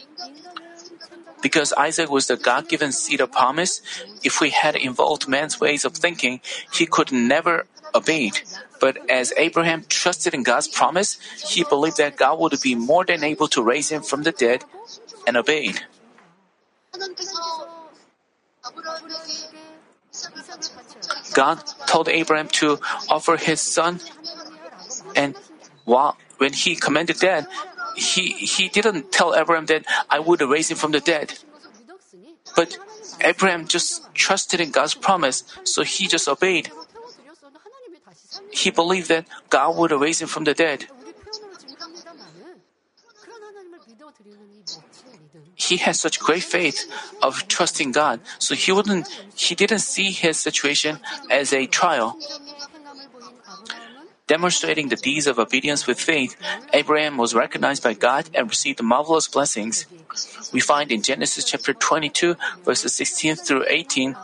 [1.41, 3.82] because Isaac was the God given seed of promise,
[4.24, 6.41] if we had involved man's ways of thinking,
[6.72, 7.65] he could never
[7.96, 8.32] obey.
[8.80, 13.24] But as Abraham trusted in God's promise, he believed that God would be more than
[13.24, 14.63] able to raise him from the dead
[15.28, 15.82] and obeyed.
[21.34, 24.00] God told Abraham to offer his son,
[25.15, 25.36] and
[25.86, 27.45] while, when he commanded that,
[27.95, 31.38] he, he didn't tell Abraham that I would raise him from the dead.
[32.56, 32.80] But
[33.21, 36.71] Abraham just trusted in God's promise, so he just obeyed.
[38.49, 40.88] He believed that God would raise him from the dead.
[45.54, 46.89] He had such great faith
[47.21, 50.99] of trusting God, so he wouldn't he didn't see his situation
[51.30, 52.17] as a trial.
[54.32, 56.38] Demonstrating the deeds of obedience with faith,
[56.72, 59.86] Abraham was recognized by God and received marvelous blessings.
[60.54, 64.15] We find in Genesis chapter 22, verses 16 through 18,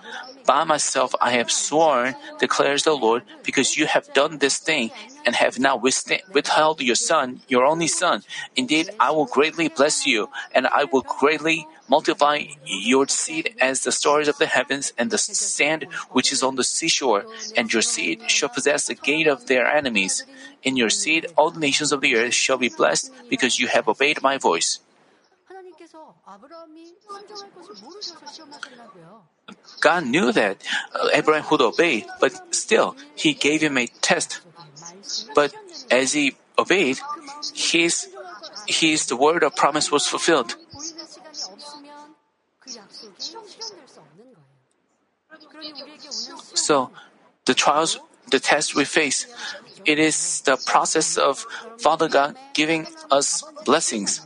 [0.48, 4.90] by myself I have sworn, declares the Lord, because you have done this thing
[5.26, 8.24] and have not withheld your son, your only son.
[8.56, 13.92] Indeed, I will greatly bless you, and I will greatly multiply your seed as the
[13.92, 18.32] stars of the heavens and the sand which is on the seashore, and your seed
[18.32, 20.24] shall possess the gate of their enemies.
[20.64, 23.88] In your seed, all the nations of the earth shall be blessed, because you have
[23.88, 24.80] obeyed my voice.
[29.80, 30.58] God knew that
[30.94, 34.42] uh, Abraham would obey, but still, He gave him a test.
[35.36, 35.54] But
[35.92, 36.98] as he obeyed,
[37.54, 38.10] his,
[38.68, 40.56] his the word of promise was fulfilled.
[46.54, 46.92] So,
[47.46, 48.00] the trials,
[48.30, 49.28] the tests we face,
[49.86, 51.46] it is the process of
[51.78, 54.26] Father God giving us blessings.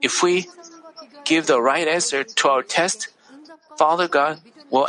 [0.00, 0.48] If we
[1.24, 3.08] give the right answer to our test,
[3.78, 4.40] Father God
[4.70, 4.88] will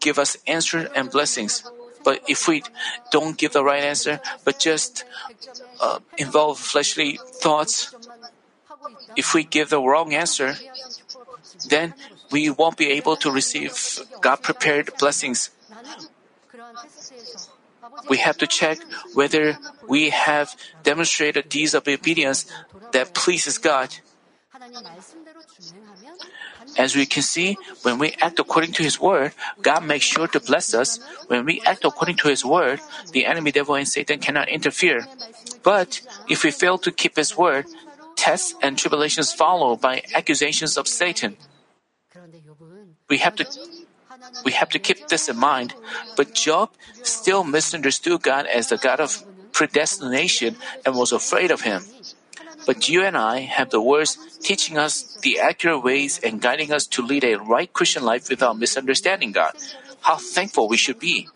[0.00, 1.62] give us answers and blessings.
[2.04, 2.62] But if we
[3.10, 5.04] don't give the right answer, but just
[5.80, 7.94] uh, involve fleshly thoughts,
[9.16, 10.54] if we give the wrong answer,
[11.68, 11.94] then
[12.30, 13.74] we won't be able to receive
[14.20, 15.50] God prepared blessings.
[18.08, 18.78] we have to check
[19.14, 19.58] whether
[19.88, 22.46] we have demonstrated deeds of obedience
[22.92, 23.94] that pleases God.
[26.78, 30.40] As we can see, when we act according to His word, God makes sure to
[30.40, 31.00] bless us.
[31.28, 32.80] When we act according to His word,
[33.12, 35.06] the enemy devil and Satan cannot interfere.
[35.62, 37.66] But if we fail to keep His word,
[38.16, 41.36] tests and tribulations follow by accusations of Satan.
[43.08, 43.46] We have to
[44.44, 45.74] we have to keep this in mind.
[46.16, 46.70] But Job
[47.02, 49.22] still misunderstood God as the God of
[49.52, 51.84] predestination and was afraid of him.
[52.66, 56.86] But you and I have the words teaching us the accurate ways and guiding us
[56.88, 59.54] to lead a right Christian life without misunderstanding God.
[60.02, 61.28] How thankful we should be.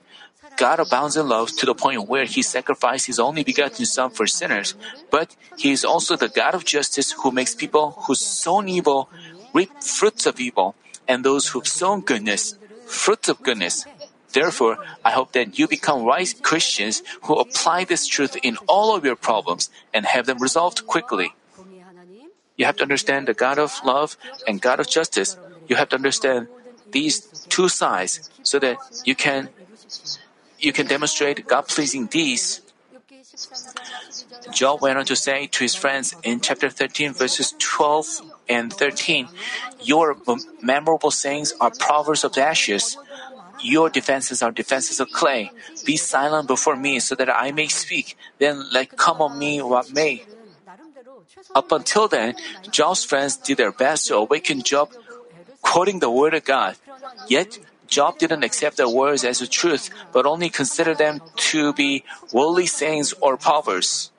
[0.56, 4.26] God abounds in love to the point where He sacrificed His only begotten Son for
[4.26, 4.74] sinners,
[5.10, 9.08] but He is also the God of justice who makes people who sown evil
[9.54, 10.74] reap fruits of evil,
[11.08, 12.56] and those who've sown goodness,
[12.86, 13.86] fruits of goodness.
[14.32, 19.04] Therefore, I hope that you become wise Christians who apply this truth in all of
[19.04, 21.34] your problems and have them resolved quickly.
[22.56, 24.16] You have to understand the God of love
[24.46, 25.36] and God of justice.
[25.66, 26.48] You have to understand
[26.90, 29.48] these two sides so that you can
[30.58, 32.60] you can demonstrate God-pleasing deeds.
[34.52, 39.28] Job went on to say to his friends in chapter 13 verses 12 and 13,
[39.80, 40.16] Your
[40.60, 42.98] memorable sayings are proverbs of ashes.
[43.62, 45.50] Your defenses are defenses of clay.
[45.84, 48.16] Be silent before me so that I may speak.
[48.38, 50.24] Then let come on me what may.
[51.54, 52.34] Up until then,
[52.70, 54.90] Job's friends did their best to awaken Job,
[55.62, 56.76] quoting the word of God.
[57.28, 62.04] Yet, Job didn't accept their words as the truth, but only considered them to be
[62.32, 64.10] worldly sayings or proverbs.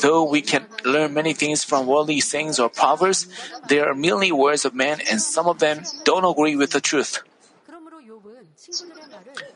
[0.00, 3.26] Though we can learn many things from worldly sayings or proverbs,
[3.68, 7.22] they are merely words of men and some of them don't agree with the truth.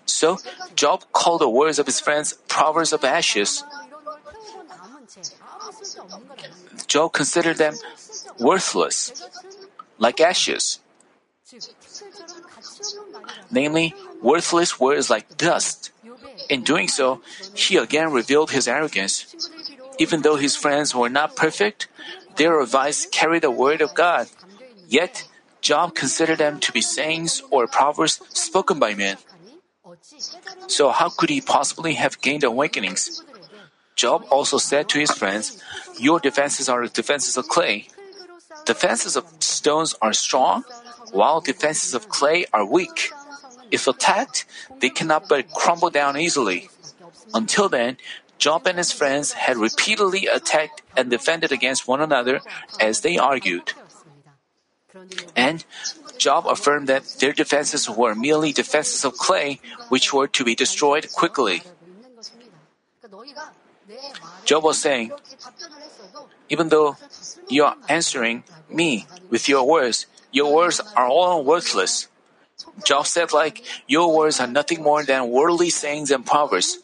[0.06, 0.38] So,
[0.74, 3.62] Job called the words of his friends proverbs of ashes.
[6.86, 7.74] Job considered them
[8.38, 9.12] worthless,
[9.98, 10.80] like ashes.
[13.50, 15.92] Namely, worthless words like dust.
[16.48, 17.22] In doing so,
[17.54, 19.50] he again revealed his arrogance.
[19.98, 21.88] Even though his friends were not perfect,
[22.36, 24.28] their advice carried the word of God.
[24.88, 25.24] Yet,
[25.60, 29.16] Job considered them to be sayings or proverbs spoken by men.
[30.68, 33.22] So, how could he possibly have gained awakenings?
[33.96, 35.62] Job also said to his friends,
[35.98, 37.88] Your defenses are defenses of clay.
[38.64, 40.64] Defenses of stones are strong,
[41.12, 43.10] while defenses of clay are weak.
[43.70, 44.44] If attacked,
[44.80, 46.68] they cannot but crumble down easily.
[47.32, 47.96] Until then,
[48.38, 52.40] Job and his friends had repeatedly attacked and defended against one another
[52.80, 53.72] as they argued.
[55.34, 55.64] And
[56.18, 61.12] Job affirmed that their defenses were merely defenses of clay, which were to be destroyed
[61.12, 61.62] quickly.
[64.44, 65.12] Job was saying,
[66.48, 66.96] Even though
[67.48, 72.08] you are answering me with your words, your words are all worthless.
[72.84, 76.78] Job said, like, Your words are nothing more than worldly sayings and proverbs.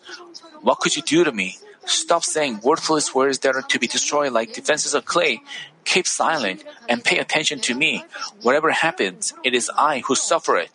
[0.62, 1.58] What could you do to me?
[1.84, 5.42] Stop saying worthless words that are to be destroyed like defenses of clay.
[5.84, 8.04] Keep silent and pay attention to me.
[8.42, 10.70] Whatever happens, it is I who suffer it.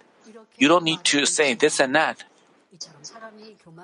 [0.57, 2.23] You don't need to say this and that.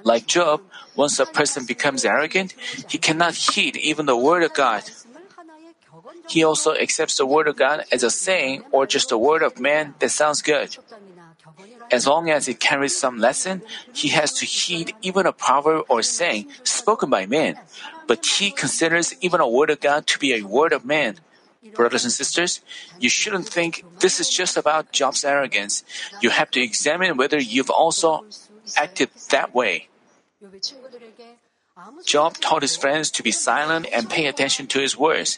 [0.04, 0.62] Like Job,
[0.95, 2.54] once a person becomes arrogant,
[2.89, 4.84] he cannot heed even the word of God.
[6.28, 9.60] He also accepts the word of God as a saying or just a word of
[9.60, 10.76] man that sounds good.
[11.93, 13.61] As long as it carries some lesson,
[13.93, 17.61] he has to heed even a proverb or saying spoken by man.
[18.09, 21.21] But he considers even a word of God to be a word of man.
[21.77, 22.61] Brothers and sisters,
[22.97, 25.85] you shouldn't think this is just about Job's arrogance.
[26.19, 28.25] You have to examine whether you've also
[28.75, 29.87] acted that way.
[32.05, 35.37] Job taught his friends to be silent and pay attention to his words.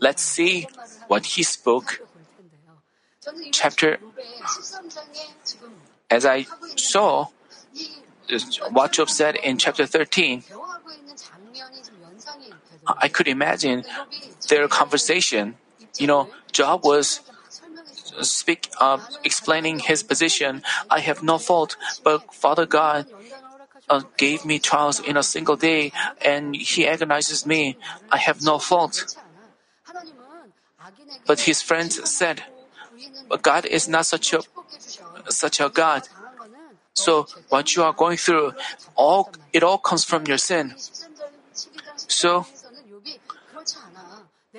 [0.00, 0.66] Let's see
[1.08, 2.00] what he spoke.
[3.52, 3.98] Chapter
[6.10, 6.46] as I
[6.76, 7.28] saw
[8.70, 10.44] what Job said in chapter 13,
[12.86, 13.84] I could imagine
[14.48, 15.56] their conversation.
[15.98, 17.20] You know, Job was
[18.22, 20.62] speak uh, explaining his position.
[20.90, 23.06] I have no fault, but Father God
[23.88, 27.76] uh, gave me trials in a single day, and He agonizes me.
[28.10, 29.16] I have no fault.
[31.26, 32.44] But his friends said,
[33.42, 34.40] God is not such a
[35.28, 36.08] such a God.
[36.94, 38.52] So what you are going through,
[38.94, 40.74] all it all comes from your sin.
[41.96, 42.46] So,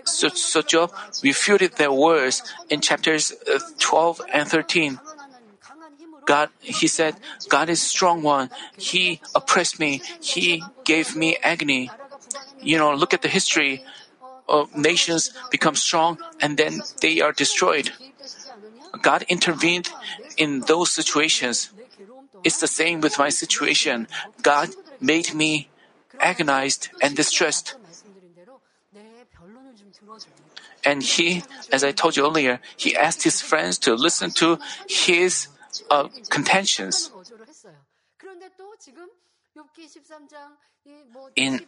[0.03, 0.91] so, so Job
[1.23, 4.99] refuted their words in chapters uh, 12 and 13.
[6.25, 7.15] God, he said,
[7.49, 8.49] God is strong one.
[8.77, 10.01] He oppressed me.
[10.21, 11.91] He gave me agony.
[12.61, 13.83] You know, look at the history
[14.49, 17.91] of nations become strong and then they are destroyed.
[19.05, 19.93] God intervened
[20.35, 21.69] in those situations.
[22.43, 24.07] It's the same with my situation.
[24.41, 25.69] God made me
[26.19, 27.77] agonized and distressed.
[30.83, 34.57] And he, as I told you earlier, he asked his friends to listen to
[34.89, 35.49] his
[35.93, 37.11] uh, contentions.
[41.35, 41.61] In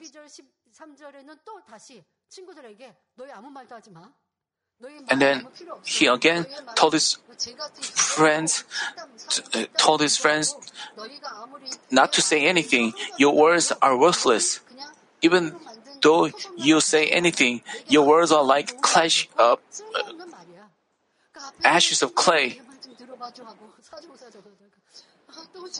[5.10, 5.48] and then
[5.86, 7.18] he again told his
[7.82, 8.64] friends,
[9.54, 10.56] uh, told his friends
[11.90, 12.94] not to say anything.
[13.18, 14.60] Your words are worthless.
[15.22, 15.56] Even
[16.02, 19.56] though you say anything, your words are like clash, uh,
[21.64, 22.62] ashes of clay,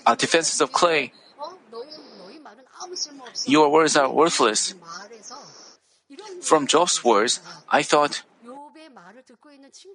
[0.06, 1.14] uh, defenses of clay.
[3.46, 4.74] Your words are worthless.
[6.42, 8.24] From Job's words, I thought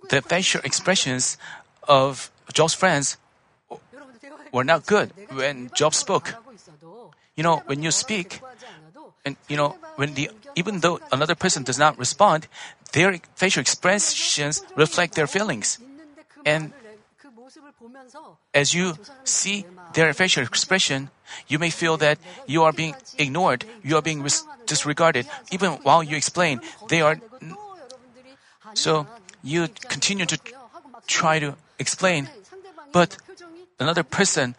[0.09, 1.39] the facial expressions
[1.89, 3.17] of Job's friends
[4.53, 6.35] were not good when Job spoke.
[7.37, 8.41] You know, when you speak,
[9.25, 12.47] and you know, when the even though another person does not respond,
[12.93, 15.79] their facial expressions reflect their feelings.
[16.45, 16.73] And
[18.53, 19.65] as you see
[19.95, 21.11] their facial expression,
[21.49, 24.27] you may feel that you are being ignored, you are being
[24.67, 25.27] disregarded.
[25.51, 27.17] Even while you explain, they are.
[28.75, 29.07] So
[29.43, 30.39] you continue to
[31.07, 32.29] try to explain,
[32.93, 33.17] but
[33.79, 34.57] another person's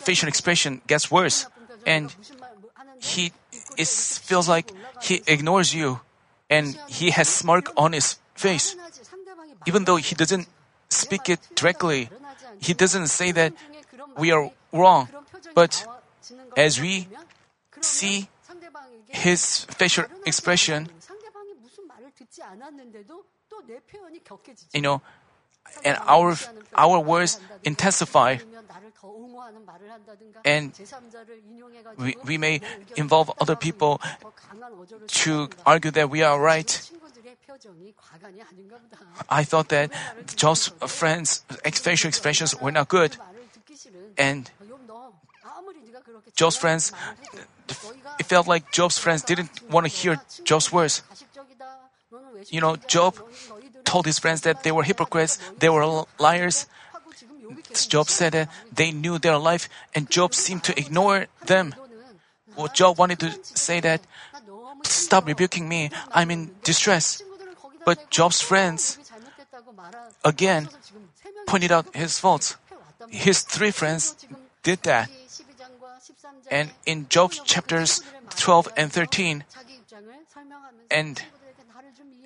[0.00, 1.46] facial expression gets worse,
[1.86, 2.14] and
[3.00, 3.32] he
[3.76, 4.70] it feels like
[5.02, 6.00] he ignores you,
[6.48, 8.76] and he has smirk on his face,
[9.66, 10.48] even though he doesn't
[10.88, 12.08] speak it directly.
[12.60, 13.52] He doesn't say that
[14.16, 15.08] we are wrong,
[15.54, 15.86] but
[16.56, 17.08] as we
[17.80, 18.28] see
[19.08, 20.88] his facial expression,
[24.72, 25.02] you know,
[25.84, 26.36] and our
[26.74, 28.36] our words intensify,
[30.44, 30.72] and
[31.96, 32.60] we, we may
[32.96, 34.00] involve other people
[35.08, 36.90] to argue that we are right.
[39.28, 39.90] I thought that
[40.36, 43.16] Job's friends' facial expressions were not good,
[44.18, 44.50] and
[46.34, 46.92] Job's friends,
[48.18, 51.02] it felt like Job's friends didn't want to hear Job's words.
[52.48, 53.16] You know, Job
[53.84, 56.66] told his friends that they were hypocrites, they were liars.
[57.88, 61.74] Job said that they knew their life, and Job seemed to ignore them.
[62.56, 64.00] Well, Job wanted to say that,
[64.82, 67.22] stop rebuking me, I'm in distress.
[67.84, 68.98] But Job's friends,
[70.24, 70.68] again,
[71.46, 72.56] pointed out his faults.
[73.10, 74.16] His three friends
[74.62, 75.10] did that.
[76.50, 78.02] And in Job chapters
[78.36, 79.44] 12 and 13,
[80.90, 81.22] and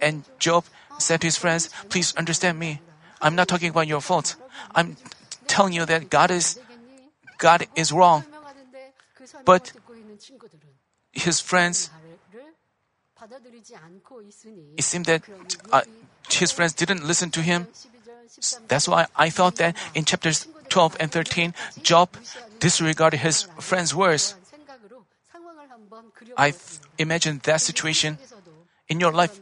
[0.00, 0.64] and Job
[0.98, 2.80] said to his friends, Please understand me.
[3.20, 4.36] I'm not talking about your faults.
[4.74, 4.96] I'm
[5.46, 6.60] telling you that God is
[7.38, 8.24] God is wrong.
[9.44, 9.72] But
[11.12, 11.90] his friends
[14.76, 15.22] it seemed that
[15.72, 15.82] uh,
[16.30, 17.66] his friends didn't listen to him.
[18.68, 22.16] That's why I thought that in chapters 12 and 13, Job
[22.60, 24.36] disregarded his friends' words.
[26.36, 26.54] I
[26.98, 28.18] imagine that situation
[28.88, 29.40] in your life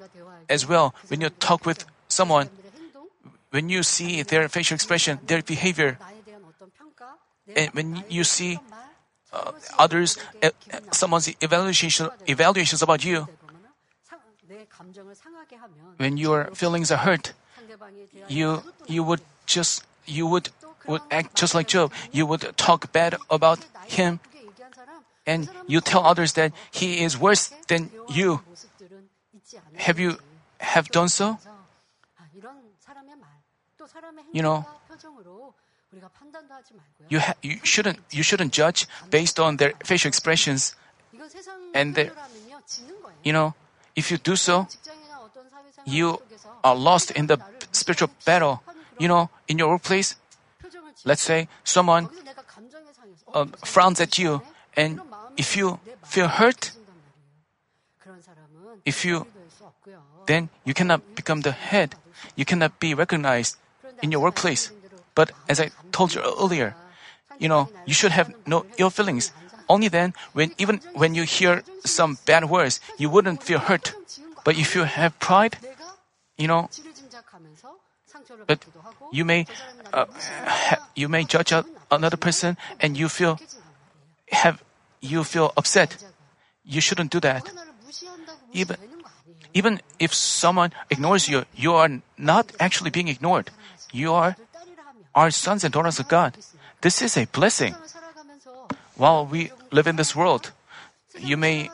[0.49, 2.49] as well when you talk with someone.
[3.51, 5.99] When you see their facial expression, their behavior,
[7.55, 8.59] and when you see
[9.33, 10.51] uh, others, uh,
[10.93, 13.29] someone's evaluation, evaluations about you,
[15.97, 17.33] when your feelings are hurt,
[18.29, 20.51] you you would just you would
[20.87, 21.93] would act just like Job.
[22.13, 24.21] You would talk bad about him,
[25.27, 28.43] and you tell others that he is worse than you.
[29.75, 30.19] Have you
[30.61, 31.39] have done so?
[34.33, 34.65] You know,
[37.09, 40.75] you ha- you shouldn't you shouldn't judge based on their facial expressions,
[41.75, 42.13] and their,
[43.25, 43.55] you know,
[43.95, 44.67] if you do so,
[45.87, 46.21] you
[46.65, 47.39] are lost in the
[47.73, 48.63] spiritual battle.
[48.99, 50.17] You know, in your workplace,
[51.05, 52.09] let's say someone
[53.35, 54.41] uh, frowns at you,
[54.75, 55.01] and
[55.37, 56.73] if you feel hurt,
[58.85, 59.27] if you
[60.27, 61.95] then you cannot become the head.
[62.35, 63.57] You cannot be recognized
[64.03, 64.71] in your workplace.
[65.15, 66.75] But as I told you earlier,
[67.39, 69.33] you know, you should have no ill feelings.
[69.69, 73.95] Only then, when even when you hear some bad words, you wouldn't feel hurt.
[74.45, 75.59] But if you have pride,
[76.39, 76.69] you know,
[78.47, 78.65] But
[79.13, 79.47] you may
[79.93, 80.07] uh,
[80.47, 81.53] ha- you may judge
[81.91, 83.39] another person and you feel
[84.31, 84.63] have
[85.01, 85.97] you feel upset.
[86.65, 87.51] You shouldn't do that.
[88.57, 88.77] Even
[89.53, 93.53] even if someone ignores you, you are not actually being ignored.
[93.93, 94.37] You are
[95.15, 96.37] our sons and daughters of God.
[96.81, 97.75] This is a blessing.
[98.97, 100.53] While we live in this world,
[101.19, 101.71] you may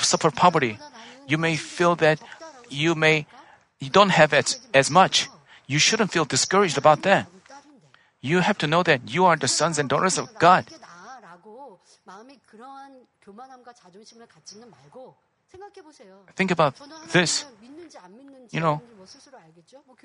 [0.00, 0.78] suffer poverty.
[1.26, 2.20] You may feel that
[2.68, 3.26] you may
[3.80, 5.28] you don't have as, as much.
[5.66, 7.28] You shouldn't feel discouraged about that.
[8.20, 10.64] You have to know that you are the sons and daughters of God.
[16.36, 16.74] Think about
[17.12, 17.44] this.
[18.50, 18.80] You know,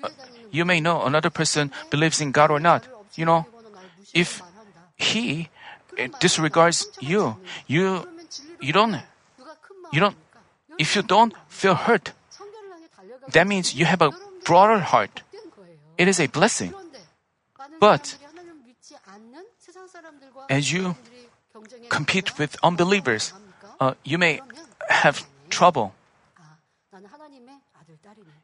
[0.02, 0.08] uh,
[0.50, 2.86] you may know another person believes in God or not.
[3.14, 3.46] You know,
[4.12, 4.42] if
[4.96, 5.48] he
[6.20, 7.36] disregards you,
[7.66, 8.06] you
[8.60, 9.00] you don't
[9.92, 10.16] you don't
[10.78, 12.12] if you don't feel hurt,
[13.32, 14.10] that means you have a
[14.44, 15.22] broader heart.
[15.96, 16.74] It is a blessing.
[17.80, 18.16] But
[20.50, 20.96] as you
[21.88, 23.32] compete with unbelievers,
[23.80, 24.40] uh, you may
[24.88, 25.94] have trouble.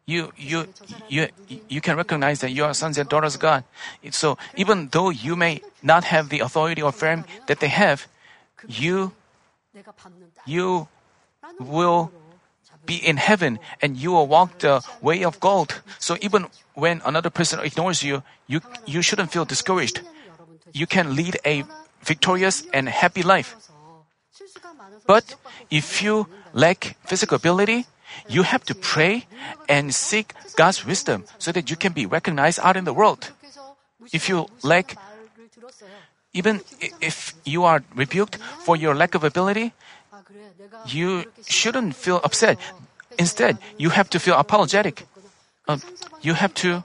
[0.06, 0.66] You, you,
[1.08, 1.28] you,
[1.68, 3.64] you can recognize that you are sons and daughters of God.
[4.10, 8.06] So even though you may not have the authority or fame that they have,
[8.66, 9.12] you,
[10.46, 10.88] you
[11.58, 12.10] will
[12.86, 15.80] be in heaven and you will walk the way of gold.
[15.98, 20.00] So even when another person ignores you, you, you shouldn't feel discouraged.
[20.72, 21.64] You can lead a
[22.02, 23.54] victorious and happy life.
[25.06, 25.36] But
[25.70, 27.86] if you lack physical ability,
[28.28, 29.26] you have to pray
[29.68, 33.30] and seek God's wisdom so that you can be recognized out in the world.
[34.12, 34.96] If you lack,
[36.32, 36.60] even
[37.00, 39.72] if you are rebuked for your lack of ability,
[40.86, 42.58] you shouldn't feel upset.
[43.18, 45.06] Instead, you have to feel apologetic.
[45.68, 45.78] Uh,
[46.22, 46.82] you have to,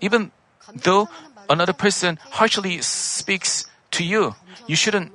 [0.00, 0.30] even
[0.74, 1.08] though
[1.50, 4.34] another person harshly speaks to you,
[4.66, 5.12] you shouldn't,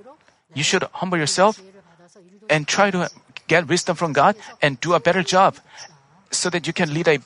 [0.54, 1.62] you should humble yourself
[2.50, 3.10] and try to
[3.48, 5.58] get wisdom from God and do a better job
[6.32, 7.20] so that you can lead a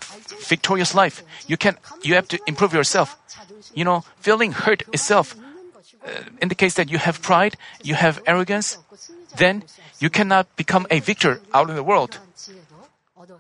[0.47, 1.23] victorious life.
[1.47, 3.17] You can, you have to improve yourself.
[3.73, 5.35] You know, feeling hurt itself
[6.05, 6.09] uh,
[6.41, 8.77] indicates that you have pride, you have arrogance,
[9.37, 9.63] then
[9.99, 12.19] you cannot become a victor out in the world.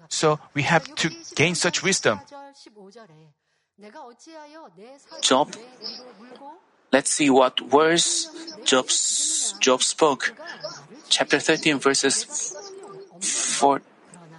[0.09, 2.19] So we have to gain such wisdom.
[5.21, 5.53] Job,
[6.91, 8.29] let's see what words
[8.67, 8.87] Job,
[9.59, 10.35] Job spoke.
[11.09, 12.53] Chapter 13, verses
[13.21, 13.81] 4,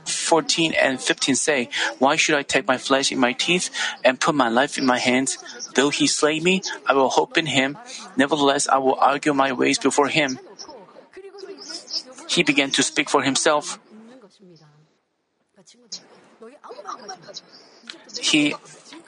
[0.05, 1.68] 14 and 15 say,
[1.99, 3.70] Why should I take my flesh in my teeth
[4.05, 5.38] and put my life in my hands?
[5.74, 7.78] Though he slay me, I will hope in him.
[8.16, 10.38] Nevertheless, I will argue my ways before him.
[12.28, 13.78] He began to speak for himself.
[18.20, 18.55] He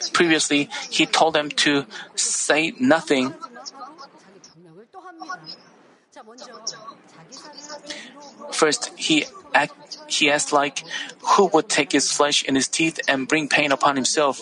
[0.08, 1.84] previously he told them to
[2.14, 3.34] say nothing.
[8.52, 9.24] First, he
[9.54, 10.84] act, he asked like,
[11.36, 14.40] who would take his flesh in his teeth and bring pain upon himself?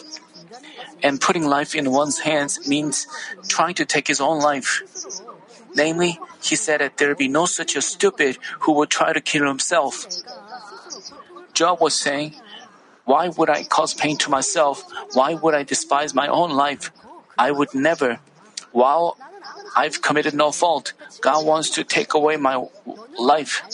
[1.02, 3.06] And putting life in one's hands means
[3.46, 4.82] trying to take his own life.
[5.74, 9.46] Namely, he said that there be no such a stupid who would try to kill
[9.46, 10.06] himself.
[11.54, 12.34] Job was saying,
[13.08, 14.84] Why would I cause pain to myself?
[15.14, 16.92] Why would I despise my own life?
[17.38, 18.20] I would never.
[18.70, 19.16] While
[19.74, 20.92] I've committed no fault,
[21.22, 22.66] God wants to take away my
[23.16, 23.64] life.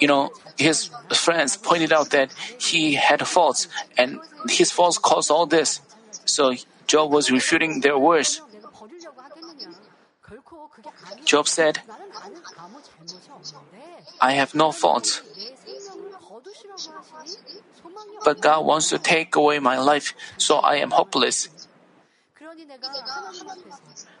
[0.00, 4.18] You know, his friends pointed out that he had faults, and
[4.50, 5.80] his faults caused all this.
[6.24, 6.54] So
[6.88, 8.42] Job was refuting their words.
[11.24, 11.78] Job said,
[14.20, 15.22] I have no faults.
[18.24, 21.48] But God wants to take away my life, so I am hopeless.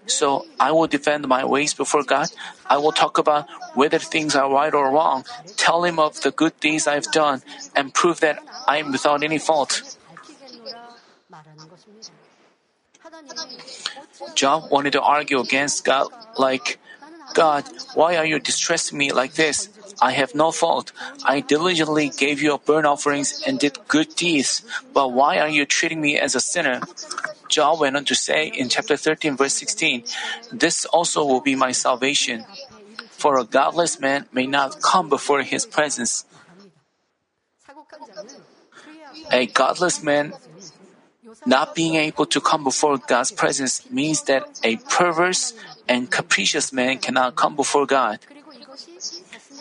[0.06, 2.28] So I will defend my ways before God.
[2.66, 5.24] I will talk about whether things are right or wrong,
[5.56, 7.42] tell Him of the good things I've done,
[7.74, 9.82] and prove that I am without any fault.
[14.34, 16.08] Job wanted to argue against God
[16.38, 16.78] like,
[17.34, 17.64] God,
[17.94, 19.68] why are you distressing me like this?
[20.00, 20.92] I have no fault.
[21.24, 26.00] I diligently gave you burnt offerings and did good deeds, but why are you treating
[26.00, 26.80] me as a sinner?
[27.48, 30.04] Job went on to say in chapter 13, verse 16,
[30.52, 32.44] This also will be my salvation.
[33.10, 36.24] For a godless man may not come before his presence.
[39.30, 40.34] A godless man
[41.44, 45.54] not being able to come before God's presence means that a perverse
[45.88, 48.18] and capricious man cannot come before God.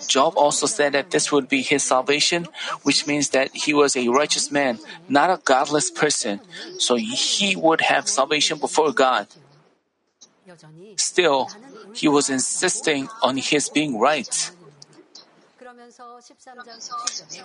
[0.08, 2.48] Job also said that this would be his salvation,
[2.84, 4.80] which means that he was a righteous man,
[5.10, 6.40] not a godless person,
[6.78, 9.28] so he would have salvation before God.
[10.98, 11.50] Still,
[11.94, 14.52] he was insisting on his being right.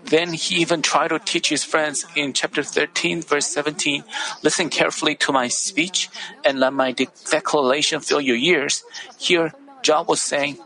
[0.05, 4.05] Then he even tried to teach his friends in chapter 13, verse 17
[4.43, 6.11] Listen carefully to my speech
[6.45, 8.85] and let my declaration fill your ears.
[9.19, 9.53] Here,
[9.83, 10.59] Job was saying,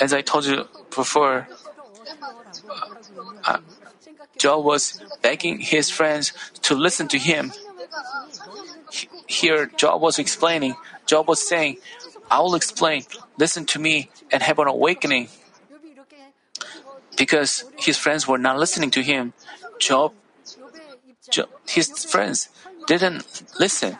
[0.00, 1.48] As I told you before,
[3.44, 3.58] uh,
[4.38, 6.32] Job was begging his friends
[6.62, 7.52] to listen to him.
[9.26, 10.74] Here, Job was explaining,
[11.06, 11.78] Job was saying,
[12.30, 13.04] I will explain,
[13.36, 15.28] listen to me, and have an awakening.
[17.16, 19.32] Because his friends were not listening to him,
[19.80, 20.12] Job,
[21.30, 22.48] Job his friends
[22.86, 23.26] didn't
[23.58, 23.96] listen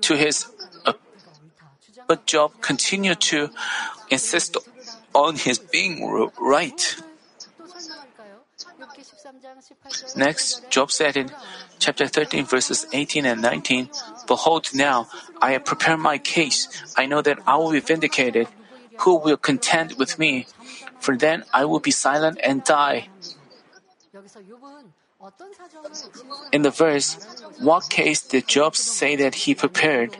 [0.00, 0.46] to his.
[0.84, 0.94] Uh,
[2.08, 3.50] but Job continued to
[4.10, 4.56] insist
[5.14, 6.04] on his being
[6.40, 6.96] right.
[10.16, 11.30] Next, Job said in
[11.78, 13.90] chapter 13, verses 18 and 19,
[14.26, 15.08] Behold, now
[15.40, 16.68] I have prepared my case.
[16.96, 18.48] I know that I will be vindicated.
[19.00, 20.46] Who will contend with me?
[20.98, 23.08] For then I will be silent and die.
[26.52, 27.18] In the verse,
[27.58, 30.16] what case did Job say that he prepared?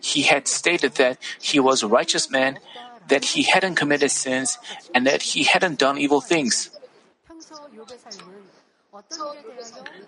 [0.00, 2.58] He had stated that he was a righteous man,
[3.08, 4.58] that he hadn't committed sins,
[4.94, 6.70] and that he hadn't done evil things.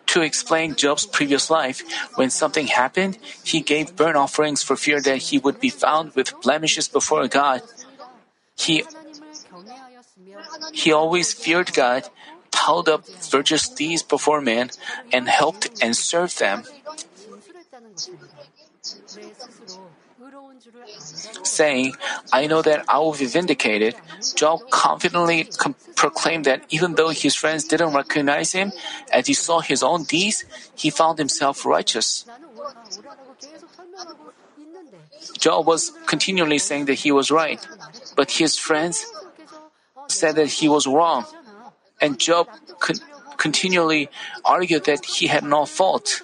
[0.07, 1.83] To explain Job's previous life,
[2.14, 6.41] when something happened, he gave burnt offerings for fear that he would be found with
[6.41, 7.62] blemishes before God.
[8.57, 8.85] He,
[10.73, 12.09] he always feared God,
[12.53, 14.71] piled up virtuous deeds before men,
[15.12, 16.62] and helped and served them
[21.42, 21.94] saying,
[22.32, 23.94] I know that I will be vindicated,
[24.34, 28.72] Job confidently com- proclaimed that even though his friends didn't recognize him,
[29.12, 30.44] as he saw his own deeds,
[30.74, 32.24] he found himself righteous.
[35.38, 37.61] Job was continually saying that he was right,
[38.16, 39.07] but his friends
[40.09, 41.24] said that he was wrong.
[42.01, 43.01] And Job con-
[43.36, 44.09] continually
[44.44, 46.22] argued that he had no fault.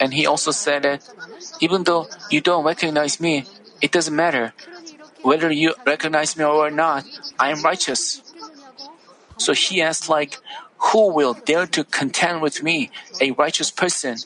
[0.00, 1.02] And he also said that
[1.60, 3.44] even though you don't recognize me,
[3.80, 4.52] it doesn't matter.
[5.22, 7.04] Whether you recognize me or not,
[7.38, 8.22] I am righteous.
[9.38, 10.38] So he asked like,
[10.92, 12.90] who will dare to contend with me,
[13.20, 14.16] a righteous person?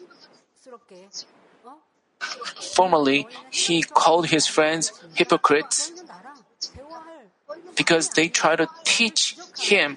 [2.74, 5.92] Formerly, he called his friends hypocrites
[7.76, 9.96] because they try to teach him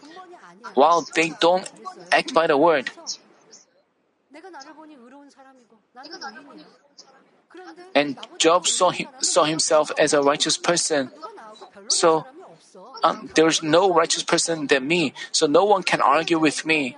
[0.73, 1.69] while they don't
[2.11, 2.91] act by the word.
[7.95, 11.11] And Job saw, him, saw himself as a righteous person.
[11.87, 12.25] So
[13.03, 16.97] um, there's no righteous person than me, so no one can argue with me.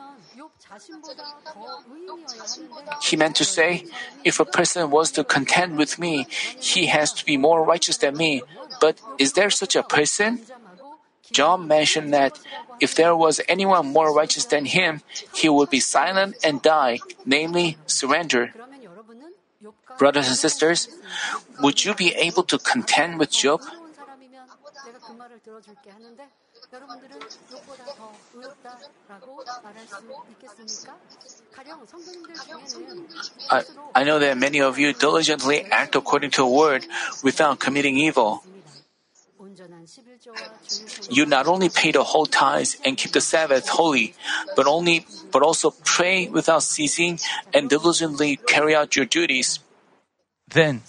[3.03, 3.85] He meant to say,
[4.23, 6.27] if a person was to contend with me,
[6.59, 8.43] he has to be more righteous than me.
[8.79, 10.39] But is there such a person?
[11.31, 12.39] Job mentioned that
[12.79, 15.01] if there was anyone more righteous than him,
[15.33, 18.53] he would be silent and die, namely, surrender.
[19.97, 20.89] Brothers and sisters,
[21.61, 23.61] would you be able to contend with Job?
[33.49, 33.63] I,
[33.93, 36.85] I know that many of you diligently act according to a word
[37.23, 38.43] without committing evil.
[41.09, 44.13] You not only pay the whole tithes and keep the Sabbath holy,
[44.55, 47.19] but only but also pray without ceasing
[47.53, 49.59] and diligently carry out your duties.
[50.47, 50.83] Then,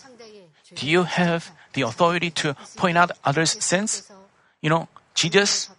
[0.75, 4.11] do you have the authority to point out others' sins?
[4.61, 5.71] You know, Jesus,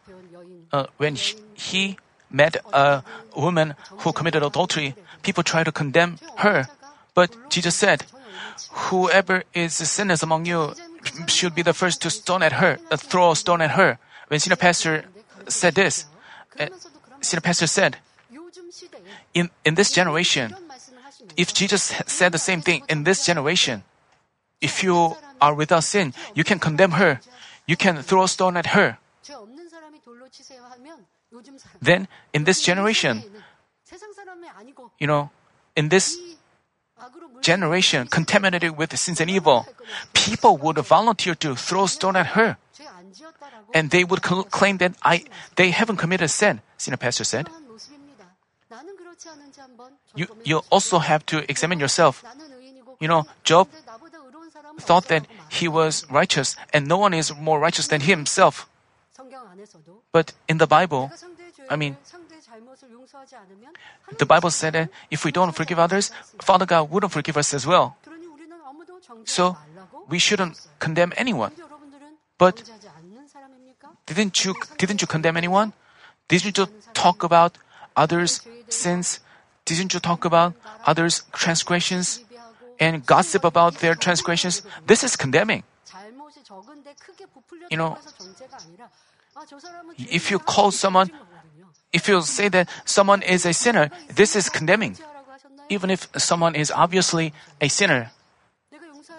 [0.72, 1.98] uh, when he, he
[2.30, 3.04] met a
[3.36, 6.68] woman who committed adultery, people tried to condemn her.
[7.14, 8.06] But Jesus said,
[8.90, 10.74] Whoever is sinless among you
[11.28, 13.98] should be the first to stone at her, uh, throw a stone at her.
[14.28, 15.06] When senior pastor
[15.48, 16.06] said this,
[16.60, 16.68] uh,
[17.22, 17.98] senior pastor said,
[19.34, 20.56] in, in this generation,
[21.36, 23.84] if Jesus said the same thing in this generation,
[24.62, 27.20] if you are without sin, you can condemn her.
[27.68, 28.98] You can throw a stone at her.
[31.82, 33.24] Then, in this generation,
[35.00, 35.30] you know,
[35.76, 36.18] in this
[37.42, 39.66] generation contaminated with sins and evil,
[40.14, 42.58] people would volunteer to throw stone at her.
[43.74, 45.24] And they would cl- claim that I,
[45.56, 47.50] they haven't committed sin, senior pastor said.
[50.16, 52.24] you, you also have to examine yourself.
[53.00, 53.70] You know, Job
[54.80, 58.68] thought that he was righteous and no one is more righteous than himself.
[60.12, 61.12] But in the Bible,
[61.70, 61.98] I mean,
[64.18, 66.12] the Bible said that if we don't forgive others,
[66.42, 67.98] Father God wouldn't forgive us as well.
[69.26, 69.58] So
[70.10, 71.52] we shouldn't condemn anyone.
[72.38, 72.64] But
[74.06, 75.74] didn't you didn't you condemn anyone?
[76.28, 77.58] Didn't you talk about
[77.96, 79.20] others' sins?
[79.66, 80.54] Didn't you talk about
[80.86, 82.24] others' transgressions
[82.80, 84.62] and gossip about their transgressions?
[84.86, 85.64] This is condemning.
[87.70, 87.98] You know,
[89.98, 91.12] if you call someone,
[91.94, 94.98] if you say that someone is a sinner, this is condemning.
[95.70, 98.12] Even if someone is obviously a sinner,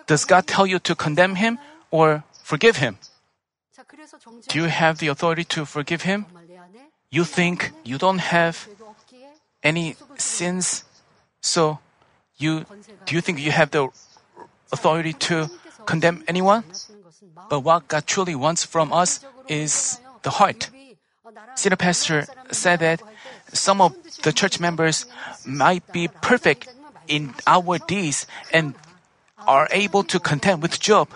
[0.06, 1.58] does God tell you to condemn him
[1.90, 2.98] or forgive him?
[4.48, 6.26] Do you have the authority to forgive him?
[7.10, 8.68] You think you don't have
[9.62, 10.84] any sins,
[11.40, 11.78] so
[12.36, 12.64] you
[13.06, 13.88] do you think you have the
[14.72, 15.48] authority to
[15.86, 16.64] condemn anyone?
[17.48, 20.70] But what God truly wants from us is the heart.
[21.54, 23.02] Senior pastor said that
[23.52, 25.06] some of the church members
[25.46, 26.68] might be perfect
[27.06, 28.74] in our deeds and
[29.46, 31.08] are able to contend with Job.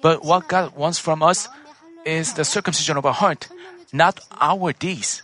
[0.00, 1.48] But what God wants from us
[2.04, 3.48] is the circumcision of our heart,
[3.92, 5.22] not our deeds.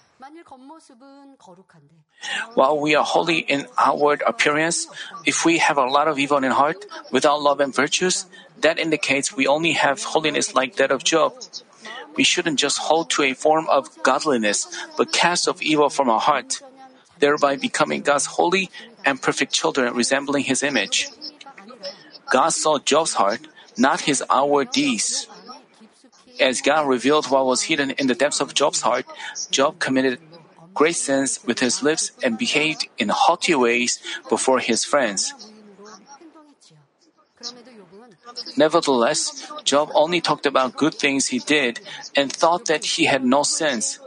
[2.55, 4.87] While we are holy in outward appearance,
[5.27, 8.27] if we have a lot of evil in heart without love and virtues,
[8.61, 11.35] that indicates we only have holiness like that of Job.
[12.17, 16.21] We shouldn't just hold to a form of godliness, but cast off evil from our
[16.21, 16.61] heart,
[17.19, 18.71] thereby becoming God's holy
[19.05, 21.11] and perfect children resembling His image.
[22.31, 23.47] God saw Job's heart,
[23.77, 25.27] not his outward deeds.
[26.41, 29.07] As God revealed what was hidden in the depths of Job's heart,
[29.51, 30.19] Job committed
[30.75, 35.33] great sins with his lips and behaved in haughty ways before his friends.
[38.57, 41.81] Nevertheless, Job only talked about good things he did
[42.17, 43.99] and thought that he had no sins.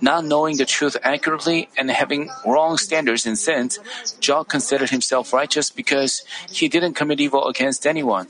[0.00, 3.78] Not knowing the truth accurately and having wrong standards in sins,
[4.20, 8.28] Job considered himself righteous because he didn't commit evil against anyone.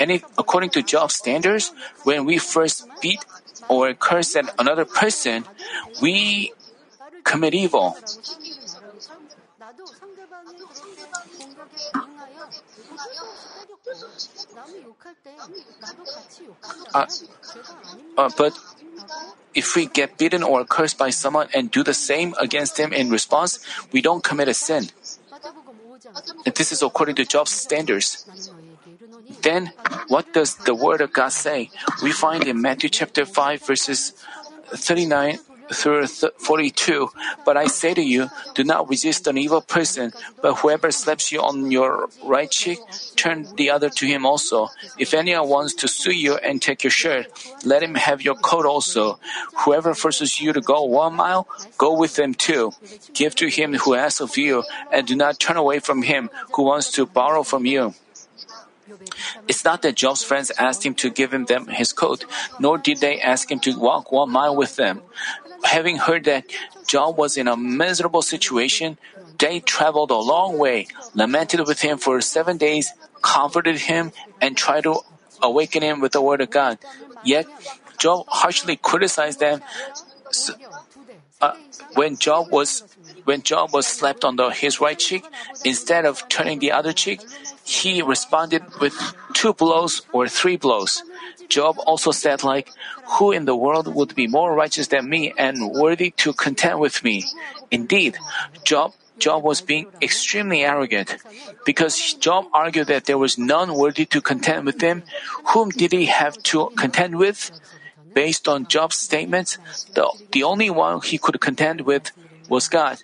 [0.00, 1.72] And if, according to Job's standards,
[2.04, 3.24] when we first beat
[3.68, 5.44] or curse at another person,
[6.00, 6.52] we
[7.22, 7.98] commit evil.
[16.94, 17.06] Uh,
[18.16, 18.58] uh, but
[19.54, 23.10] if we get beaten or cursed by someone and do the same against them in
[23.10, 23.58] response,
[23.92, 24.90] we don't commit a sin.
[26.44, 28.26] This is according to Job's standards.
[29.42, 29.72] Then,
[30.08, 31.70] what does the Word of God say?
[32.02, 34.12] We find in Matthew chapter 5, verses
[34.72, 35.38] 39
[35.72, 37.10] through 42.
[37.44, 40.12] But I say to you, do not resist an evil person,
[40.42, 42.78] but whoever slaps you on your right cheek,
[43.16, 44.68] turn the other to him also.
[44.98, 47.26] If anyone wants to sue you and take your shirt,
[47.64, 49.18] let him have your coat also.
[49.64, 51.48] Whoever forces you to go one mile,
[51.78, 52.72] go with them too.
[53.14, 56.64] Give to him who asks of you, and do not turn away from him who
[56.64, 57.94] wants to borrow from you.
[59.46, 62.24] It's not that Job's friends asked him to give him them his coat,
[62.58, 65.02] nor did they ask him to walk one mile with them
[65.64, 66.44] having heard that
[66.86, 68.98] Job was in a miserable situation,
[69.38, 72.92] they traveled a long way, lamented with him for seven days,
[73.22, 75.00] comforted him, and tried to
[75.42, 76.78] awaken him with the word of God.
[77.24, 77.46] Yet,
[77.98, 79.62] Job harshly criticized them.
[81.40, 81.56] Uh,
[81.94, 82.84] when Job was
[83.30, 85.24] when Job was slapped on the, his right cheek,
[85.64, 87.20] instead of turning the other cheek,
[87.62, 88.92] he responded with
[89.34, 91.04] two blows or three blows.
[91.48, 92.72] Job also said like,
[93.14, 97.04] who in the world would be more righteous than me and worthy to contend with
[97.04, 97.24] me?
[97.70, 98.18] Indeed,
[98.64, 101.14] Job Job was being extremely arrogant.
[101.64, 105.04] Because Job argued that there was none worthy to contend with him,
[105.52, 107.52] whom did he have to contend with?
[108.14, 109.58] Based on Job's statements,
[109.94, 112.10] the, the only one he could contend with
[112.48, 112.98] was God.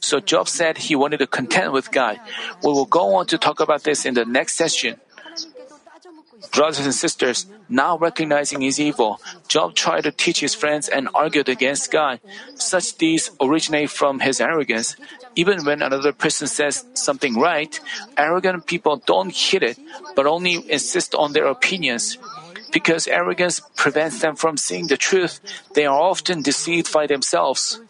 [0.00, 2.18] So Job said he wanted to contend with God.
[2.62, 5.00] We will go on to talk about this in the next session.
[6.52, 11.48] Brothers and sisters, now recognizing his evil, Job tried to teach his friends and argued
[11.48, 12.18] against God.
[12.54, 14.96] Such deeds originate from his arrogance.
[15.36, 17.78] Even when another person says something right,
[18.16, 19.78] arrogant people don't hit it,
[20.16, 22.16] but only insist on their opinions.
[22.72, 25.40] Because arrogance prevents them from seeing the truth,
[25.74, 27.80] they are often deceived by themselves.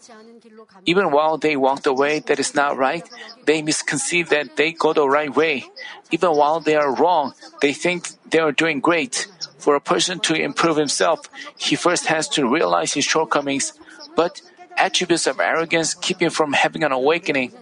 [0.87, 3.09] Even while they walk the way that is not right,
[3.47, 5.71] they misconceive that they go the right way.
[6.11, 9.27] Even while they are wrong, they think they are doing great.
[9.59, 13.75] For a person to improve himself, he first has to realize his shortcomings.
[14.17, 14.41] But
[14.77, 17.53] attributes of arrogance keep him from having an awakening.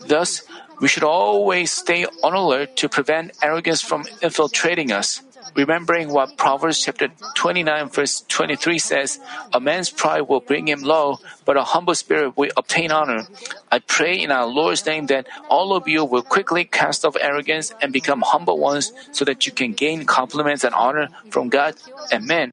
[0.00, 0.42] Thus,
[0.80, 5.22] we should always stay on alert to prevent arrogance from infiltrating us.
[5.56, 9.18] Remembering what Proverbs chapter 29 verse 23 says,
[9.54, 13.26] a man's pride will bring him low, but a humble spirit will obtain honor.
[13.72, 17.72] I pray in our Lord's name that all of you will quickly cast off arrogance
[17.80, 21.74] and become humble ones so that you can gain compliments and honor from God
[22.12, 22.52] and men.